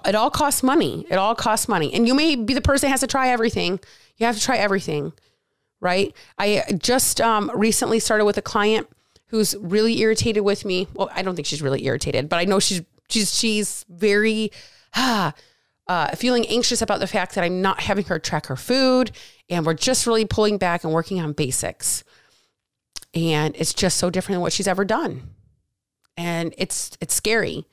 it 0.06 0.16
all 0.16 0.30
costs 0.30 0.64
money. 0.64 1.06
It 1.10 1.16
all 1.16 1.36
costs 1.36 1.68
money. 1.68 1.94
And 1.94 2.08
you 2.08 2.14
may 2.14 2.36
be 2.36 2.54
the 2.54 2.62
person 2.62 2.88
that 2.88 2.92
has 2.92 3.00
to 3.02 3.08
try 3.08 3.30
everything. 3.30 3.80
You 4.18 4.26
have 4.26 4.36
to 4.36 4.42
try 4.42 4.58
everything, 4.58 5.14
right? 5.80 6.14
I 6.38 6.64
just 6.78 7.22
um, 7.22 7.52
recently 7.54 8.00
started 8.00 8.26
with 8.26 8.38
a 8.38 8.42
client 8.42 8.88
who's 9.28 9.56
really 9.60 10.00
irritated 10.00 10.44
with 10.44 10.66
me. 10.66 10.88
Well, 10.94 11.10
I 11.14 11.22
don't 11.22 11.36
think 11.36 11.46
she's 11.46 11.62
really 11.62 11.86
irritated, 11.86 12.30
but 12.30 12.38
I 12.38 12.46
know 12.46 12.60
she's 12.60 12.82
she's 13.10 13.38
she's 13.38 13.86
very 13.90 14.52
ah, 14.96 15.34
uh, 15.88 16.16
feeling 16.16 16.46
anxious 16.48 16.82
about 16.82 17.00
the 17.00 17.08
fact 17.08 17.36
that 17.36 17.44
I'm 17.44 17.62
not 17.62 17.82
having 17.82 18.06
her 18.06 18.20
track 18.20 18.48
her 18.48 18.56
food, 18.56 19.12
and 19.50 19.66
we're 19.66 19.74
just 19.74 20.06
really 20.08 20.26
pulling 20.26 20.58
back 20.58 20.84
and 20.84 20.94
working 20.94 21.20
on 21.20 21.34
basics. 21.34 22.04
And 23.14 23.56
it's 23.56 23.74
just 23.74 23.98
so 23.98 24.10
different 24.10 24.36
than 24.36 24.42
what 24.42 24.54
she's 24.54 24.68
ever 24.68 24.86
done, 24.86 25.30
and 26.16 26.54
it's 26.58 26.98
it's 27.02 27.16
scary. 27.16 27.66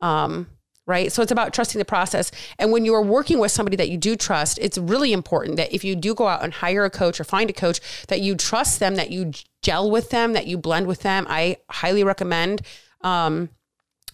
Um, 0.00 0.48
right? 0.86 1.12
So 1.12 1.20
it's 1.20 1.32
about 1.32 1.52
trusting 1.52 1.78
the 1.78 1.84
process. 1.84 2.30
And 2.58 2.70
when 2.70 2.84
you 2.84 2.94
are 2.94 3.02
working 3.02 3.38
with 3.38 3.50
somebody 3.50 3.76
that 3.76 3.88
you 3.88 3.98
do 3.98 4.16
trust, 4.16 4.58
it's 4.60 4.78
really 4.78 5.12
important 5.12 5.56
that 5.56 5.74
if 5.74 5.84
you 5.84 5.96
do 5.96 6.14
go 6.14 6.28
out 6.28 6.44
and 6.44 6.52
hire 6.52 6.84
a 6.84 6.90
coach 6.90 7.20
or 7.20 7.24
find 7.24 7.50
a 7.50 7.52
coach, 7.52 7.80
that 8.08 8.20
you 8.20 8.36
trust 8.36 8.78
them, 8.78 8.94
that 8.94 9.10
you 9.10 9.32
gel 9.62 9.90
with 9.90 10.10
them, 10.10 10.32
that 10.32 10.46
you 10.46 10.56
blend 10.56 10.86
with 10.86 11.00
them. 11.00 11.26
I 11.28 11.56
highly 11.68 12.04
recommend 12.04 12.62
um, 13.00 13.50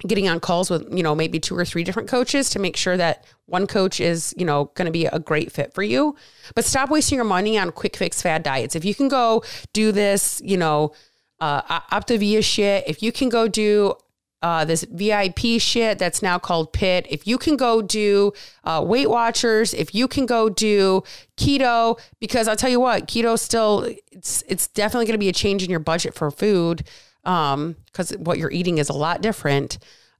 getting 0.07 0.29
on 0.29 0.41
calls 0.41 0.71
with, 0.71 0.87
you 0.95 1.03
know, 1.03 1.15
maybe 1.15 1.39
two 1.39 1.57
or 1.57 1.65
three 1.65 1.85
different 1.85 2.09
coaches 2.09 2.51
to 2.51 2.59
make 2.59 2.77
sure 2.77 2.97
that 2.97 3.25
one 3.47 3.67
coach 3.67 4.01
is, 4.01 4.35
you 4.37 4.45
know, 4.45 4.67
going 4.75 4.87
to 4.87 4.93
be 4.93 5.07
a 5.07 5.19
great 5.19 5.53
fit 5.53 5.73
for 5.73 5.83
you. 5.83 6.17
But 6.55 6.65
stop 6.65 6.91
wasting 6.91 7.17
your 7.17 7.25
money 7.25 7.59
on 7.59 7.71
quick 7.71 7.97
fix 7.97 8.21
fad 8.21 8.43
diets. 8.43 8.75
If 8.75 8.85
you 8.85 8.95
can 8.95 9.09
go 9.09 9.45
do 9.73 9.93
this, 9.93 10.41
you 10.45 10.57
know, 10.57 10.93
uh, 11.41 11.81
Optavia 11.91 12.43
shit, 12.43 12.85
if 12.87 13.03
you 13.03 13.13
can 13.13 13.29
go 13.29 13.49
do 13.49 13.95
uh, 14.43 14.65
this 14.65 14.85
VIP 14.85 15.61
shit 15.61 15.99
that's 15.99 16.23
now 16.23 16.39
called 16.39 16.73
PIT, 16.73 17.07
if 17.11 17.27
you 17.27 17.39
can 17.39 17.57
go 17.57 17.81
do 17.81 18.33
uh, 18.65 18.83
Weight 18.85 19.09
Watchers, 19.09 19.73
if 19.73 19.95
you 19.95 20.09
can 20.09 20.27
go 20.27 20.49
do 20.49 21.03
keto, 21.37 21.99
because 22.21 22.49
I'll 22.49 22.57
tell 22.57 22.71
you 22.71 22.81
what, 22.81 23.07
keto 23.07 23.39
still 23.39 23.89
it's 24.11 24.43
it's 24.49 24.67
definitely 24.69 25.07
going 25.07 25.15
to 25.15 25.19
be 25.19 25.29
a 25.29 25.33
change 25.33 25.63
in 25.63 25.71
your 25.71 25.81
budget 25.81 26.15
for 26.15 26.31
food, 26.31 26.85
um, 27.25 27.77
because 27.87 28.11
what 28.19 28.39
you're 28.39 28.51
eating 28.51 28.79
is 28.79 28.89
a 28.89 28.95
lot 28.95 29.23
different. 29.23 29.79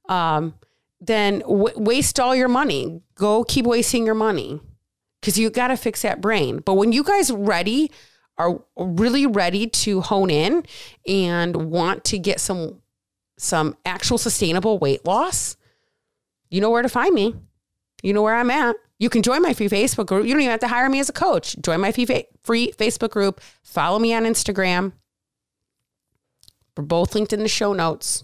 Um, 0.09 0.55
then 1.01 1.39
w- 1.39 1.77
waste 1.77 2.19
all 2.19 2.35
your 2.35 2.47
money. 2.47 3.01
Go 3.15 3.43
keep 3.43 3.65
wasting 3.65 4.05
your 4.05 4.15
money 4.15 4.61
because 5.21 5.37
you 5.37 5.49
got 5.49 5.67
to 5.67 5.77
fix 5.77 6.01
that 6.01 6.21
brain. 6.21 6.59
But 6.59 6.75
when 6.75 6.91
you 6.91 7.03
guys 7.03 7.31
ready 7.31 7.91
are 8.37 8.59
really 8.75 9.27
ready 9.27 9.67
to 9.67 10.01
hone 10.01 10.29
in 10.29 10.65
and 11.07 11.69
want 11.69 12.03
to 12.05 12.17
get 12.17 12.39
some 12.39 12.81
some 13.37 13.75
actual 13.85 14.17
sustainable 14.17 14.79
weight 14.79 15.05
loss, 15.05 15.57
you 16.49 16.61
know 16.61 16.69
where 16.69 16.81
to 16.81 16.89
find 16.89 17.13
me. 17.13 17.35
You 18.01 18.13
know 18.13 18.21
where 18.21 18.35
I'm 18.35 18.51
at. 18.51 18.75
You 18.99 19.09
can 19.09 19.21
join 19.21 19.41
my 19.41 19.53
free 19.53 19.69
Facebook 19.69 20.07
group. 20.07 20.25
You 20.25 20.33
don't 20.33 20.41
even 20.41 20.51
have 20.51 20.59
to 20.61 20.67
hire 20.67 20.89
me 20.89 20.99
as 20.99 21.09
a 21.09 21.13
coach. 21.13 21.55
Join 21.61 21.81
my 21.81 21.91
free 21.91 22.27
Facebook 22.45 23.11
group. 23.11 23.41
Follow 23.63 23.99
me 23.99 24.13
on 24.13 24.23
Instagram. 24.23 24.93
We're 26.75 26.83
both 26.83 27.15
linked 27.15 27.33
in 27.33 27.41
the 27.41 27.47
show 27.47 27.73
notes. 27.73 28.23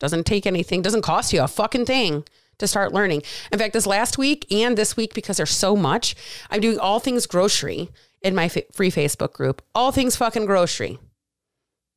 Doesn't 0.00 0.26
take 0.26 0.46
anything, 0.46 0.82
doesn't 0.82 1.02
cost 1.02 1.32
you 1.32 1.42
a 1.42 1.48
fucking 1.48 1.86
thing 1.86 2.24
to 2.58 2.68
start 2.68 2.92
learning. 2.92 3.22
In 3.52 3.58
fact, 3.58 3.72
this 3.72 3.86
last 3.86 4.18
week 4.18 4.46
and 4.50 4.76
this 4.76 4.96
week, 4.96 5.14
because 5.14 5.36
there's 5.36 5.50
so 5.50 5.76
much, 5.76 6.14
I'm 6.50 6.60
doing 6.60 6.78
all 6.78 7.00
things 7.00 7.26
grocery 7.26 7.90
in 8.22 8.34
my 8.34 8.48
free 8.48 8.90
Facebook 8.90 9.32
group. 9.32 9.62
All 9.74 9.92
things 9.92 10.16
fucking 10.16 10.46
grocery 10.46 10.98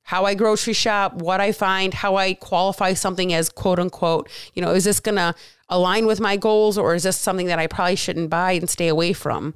how 0.03 0.25
I 0.25 0.33
grocery 0.33 0.73
shop, 0.73 1.13
what 1.13 1.39
I 1.39 1.51
find, 1.51 1.93
how 1.93 2.15
I 2.15 2.33
qualify 2.33 2.93
something 2.93 3.33
as 3.33 3.49
quote 3.49 3.79
unquote, 3.79 4.29
you 4.53 4.61
know, 4.61 4.71
is 4.71 4.83
this 4.83 4.99
going 4.99 5.15
to 5.15 5.35
align 5.69 6.05
with 6.05 6.19
my 6.19 6.37
goals 6.37 6.77
or 6.77 6.95
is 6.95 7.03
this 7.03 7.17
something 7.17 7.47
that 7.47 7.59
I 7.59 7.67
probably 7.67 7.95
shouldn't 7.95 8.29
buy 8.29 8.53
and 8.53 8.69
stay 8.69 8.87
away 8.87 9.13
from? 9.13 9.55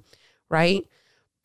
Right. 0.49 0.88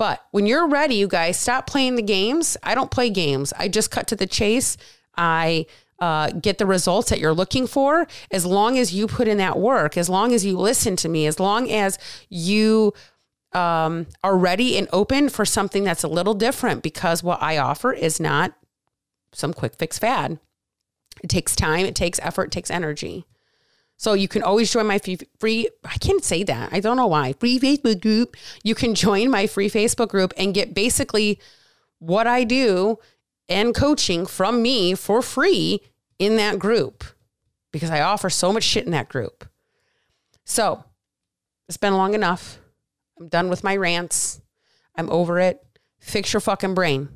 But 0.01 0.25
when 0.31 0.47
you're 0.47 0.67
ready, 0.67 0.95
you 0.95 1.07
guys 1.07 1.37
stop 1.37 1.67
playing 1.67 1.97
the 1.97 2.03
games. 2.03 2.57
I 2.63 2.75
don't 2.75 2.91
play 2.91 3.11
games. 3.11 3.53
I 3.59 3.69
just 3.69 3.91
cut 3.91 4.07
to 4.07 4.17
the 4.17 4.27
chase. 4.27 4.79
I 5.15 5.67
uh, 5.99 6.31
get 6.31 6.57
the 6.57 6.65
results 6.65 7.11
that 7.11 7.21
you're 7.21 7.35
looking 7.35 7.67
for 7.67 8.07
as 8.31 8.47
long 8.47 8.79
as 8.79 8.95
you 8.95 9.07
put 9.07 9.29
in 9.29 9.37
that 9.37 9.59
work, 9.59 9.99
as 9.99 10.09
long 10.09 10.33
as 10.33 10.43
you 10.43 10.57
listen 10.57 10.97
to 10.97 11.09
me, 11.11 11.27
as 11.27 11.39
long 11.39 11.71
as 11.71 11.99
you 12.31 12.95
um, 13.53 14.07
are 14.25 14.39
ready 14.39 14.79
and 14.79 14.89
open 14.91 15.29
for 15.29 15.45
something 15.45 15.85
that's 15.85 16.03
a 16.03 16.09
little 16.09 16.33
different 16.33 16.83
because 16.83 17.23
what 17.23 17.43
I 17.43 17.59
offer 17.59 17.93
is 17.93 18.19
not 18.19 18.55
some 19.35 19.53
quick 19.53 19.75
fix 19.75 19.99
fad. 19.99 20.39
It 21.23 21.29
takes 21.29 21.55
time, 21.55 21.85
it 21.85 21.95
takes 21.95 22.19
effort, 22.23 22.45
it 22.45 22.53
takes 22.53 22.71
energy. 22.71 23.27
So 24.01 24.15
you 24.15 24.29
can 24.29 24.43
always 24.43 24.73
join 24.73 24.87
my 24.87 24.99
free, 25.39 25.69
I 25.85 25.99
can't 25.99 26.25
say 26.25 26.43
that. 26.45 26.73
I 26.73 26.81
don't 26.81 26.97
know 26.97 27.09
why. 27.09 27.35
Free 27.35 27.61
Facebook 27.61 28.01
group. 28.01 28.35
You 28.65 28.75
can 28.75 28.95
join 28.95 29.31
my 29.31 29.47
free 29.47 29.69
Facebook 29.69 30.09
group 30.09 30.33
and 30.39 30.55
get 30.55 30.73
basically 30.73 31.39
what 31.99 32.27
I 32.27 32.45
do 32.45 32.99
and 33.47 33.75
coaching 33.75 34.25
from 34.25 34.63
me 34.63 34.95
for 34.95 35.21
free 35.21 35.81
in 36.19 36.37
that 36.37 36.59
group 36.59 37.05
because 37.73 37.91
I 37.91 38.01
offer 38.01 38.31
so 38.31 38.55
much 38.55 38.63
shit 38.63 38.87
in 38.87 38.93
that 38.93 39.11
group. 39.11 39.47
So 40.47 40.83
it's 41.69 41.77
been 41.77 41.93
long 41.93 42.15
enough. 42.15 42.59
I'm 43.21 43.29
done 43.29 43.51
with 43.51 43.63
my 43.63 43.77
rants. 43.77 44.41
I'm 44.97 45.11
over 45.11 45.39
it. 45.39 45.63
Fix 45.99 46.33
your 46.33 46.41
fucking 46.41 46.73
brain. 46.73 47.11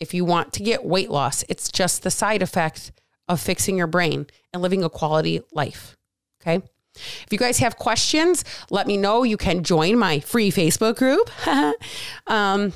If 0.00 0.14
you 0.14 0.24
want 0.24 0.54
to 0.54 0.62
get 0.62 0.86
weight 0.86 1.10
loss, 1.10 1.44
it's 1.50 1.70
just 1.70 2.02
the 2.02 2.10
side 2.10 2.40
effect 2.40 2.92
of 3.28 3.42
fixing 3.42 3.76
your 3.76 3.86
brain 3.86 4.26
and 4.54 4.62
living 4.62 4.82
a 4.82 4.88
quality 4.88 5.42
life. 5.52 5.98
Okay. 6.46 6.62
If 6.96 7.26
you 7.30 7.38
guys 7.38 7.58
have 7.58 7.76
questions, 7.76 8.44
let 8.70 8.86
me 8.86 8.96
know. 8.96 9.24
You 9.24 9.36
can 9.36 9.64
join 9.64 9.98
my 9.98 10.20
free 10.20 10.52
Facebook 10.52 10.96
group. 10.96 11.28
um, 12.28 12.72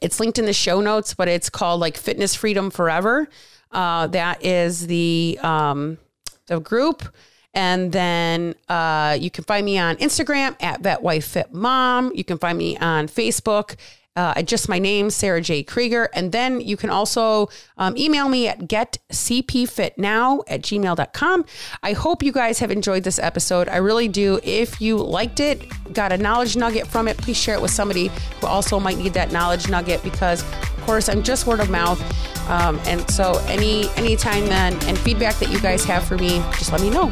it's 0.00 0.18
linked 0.18 0.38
in 0.38 0.44
the 0.44 0.52
show 0.52 0.80
notes, 0.80 1.14
but 1.14 1.28
it's 1.28 1.50
called 1.50 1.80
like 1.80 1.96
Fitness 1.96 2.34
Freedom 2.34 2.70
Forever. 2.70 3.28
Uh, 3.70 4.08
that 4.08 4.44
is 4.44 4.86
the 4.86 5.38
um, 5.42 5.98
the 6.46 6.60
group. 6.60 7.14
And 7.54 7.92
then 7.92 8.56
uh, 8.68 9.16
you 9.20 9.30
can 9.30 9.44
find 9.44 9.64
me 9.64 9.78
on 9.78 9.96
Instagram 9.96 10.60
at 10.60 10.82
Vet 10.82 11.02
Wife 11.02 11.26
Fit 11.26 11.52
Mom. 11.54 12.10
You 12.14 12.24
can 12.24 12.38
find 12.38 12.58
me 12.58 12.76
on 12.78 13.06
Facebook 13.06 13.76
uh, 14.16 14.40
just 14.42 14.68
my 14.68 14.78
name, 14.78 15.10
Sarah 15.10 15.40
J. 15.40 15.62
Krieger. 15.62 16.08
And 16.14 16.30
then 16.30 16.60
you 16.60 16.76
can 16.76 16.90
also 16.90 17.48
um, 17.76 17.96
email 17.96 18.28
me 18.28 18.46
at 18.48 18.60
getcpfitnow 18.60 20.44
at 20.46 20.62
gmail.com. 20.62 21.44
I 21.82 21.92
hope 21.92 22.22
you 22.22 22.32
guys 22.32 22.60
have 22.60 22.70
enjoyed 22.70 23.02
this 23.02 23.18
episode. 23.18 23.68
I 23.68 23.78
really 23.78 24.08
do. 24.08 24.38
If 24.42 24.80
you 24.80 24.98
liked 24.98 25.40
it, 25.40 25.64
got 25.92 26.12
a 26.12 26.16
knowledge 26.16 26.56
nugget 26.56 26.86
from 26.86 27.08
it, 27.08 27.16
please 27.16 27.36
share 27.36 27.56
it 27.56 27.62
with 27.62 27.72
somebody 27.72 28.10
who 28.40 28.46
also 28.46 28.78
might 28.78 28.98
need 28.98 29.14
that 29.14 29.32
knowledge 29.32 29.68
nugget 29.68 30.02
because, 30.04 30.42
of 30.42 30.82
course, 30.82 31.08
I'm 31.08 31.22
just 31.22 31.46
word 31.46 31.60
of 31.60 31.70
mouth. 31.70 32.00
Um, 32.48 32.78
and 32.84 33.10
so 33.10 33.42
any 33.48 33.88
anytime 33.96 34.44
then 34.46 34.74
and 34.84 34.98
feedback 34.98 35.36
that 35.36 35.50
you 35.50 35.58
guys 35.60 35.82
have 35.84 36.04
for 36.04 36.18
me, 36.18 36.40
just 36.58 36.72
let 36.72 36.82
me 36.82 36.90
know. 36.90 37.08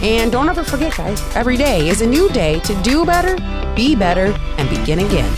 And 0.00 0.30
don't 0.30 0.48
ever 0.48 0.62
forget, 0.62 0.96
guys, 0.96 1.20
every 1.34 1.56
day 1.56 1.88
is 1.88 2.02
a 2.02 2.06
new 2.06 2.28
day 2.30 2.60
to 2.60 2.82
do 2.82 3.04
better, 3.04 3.36
be 3.74 3.96
better, 3.96 4.32
and 4.58 4.70
begin 4.70 5.00
again. 5.00 5.36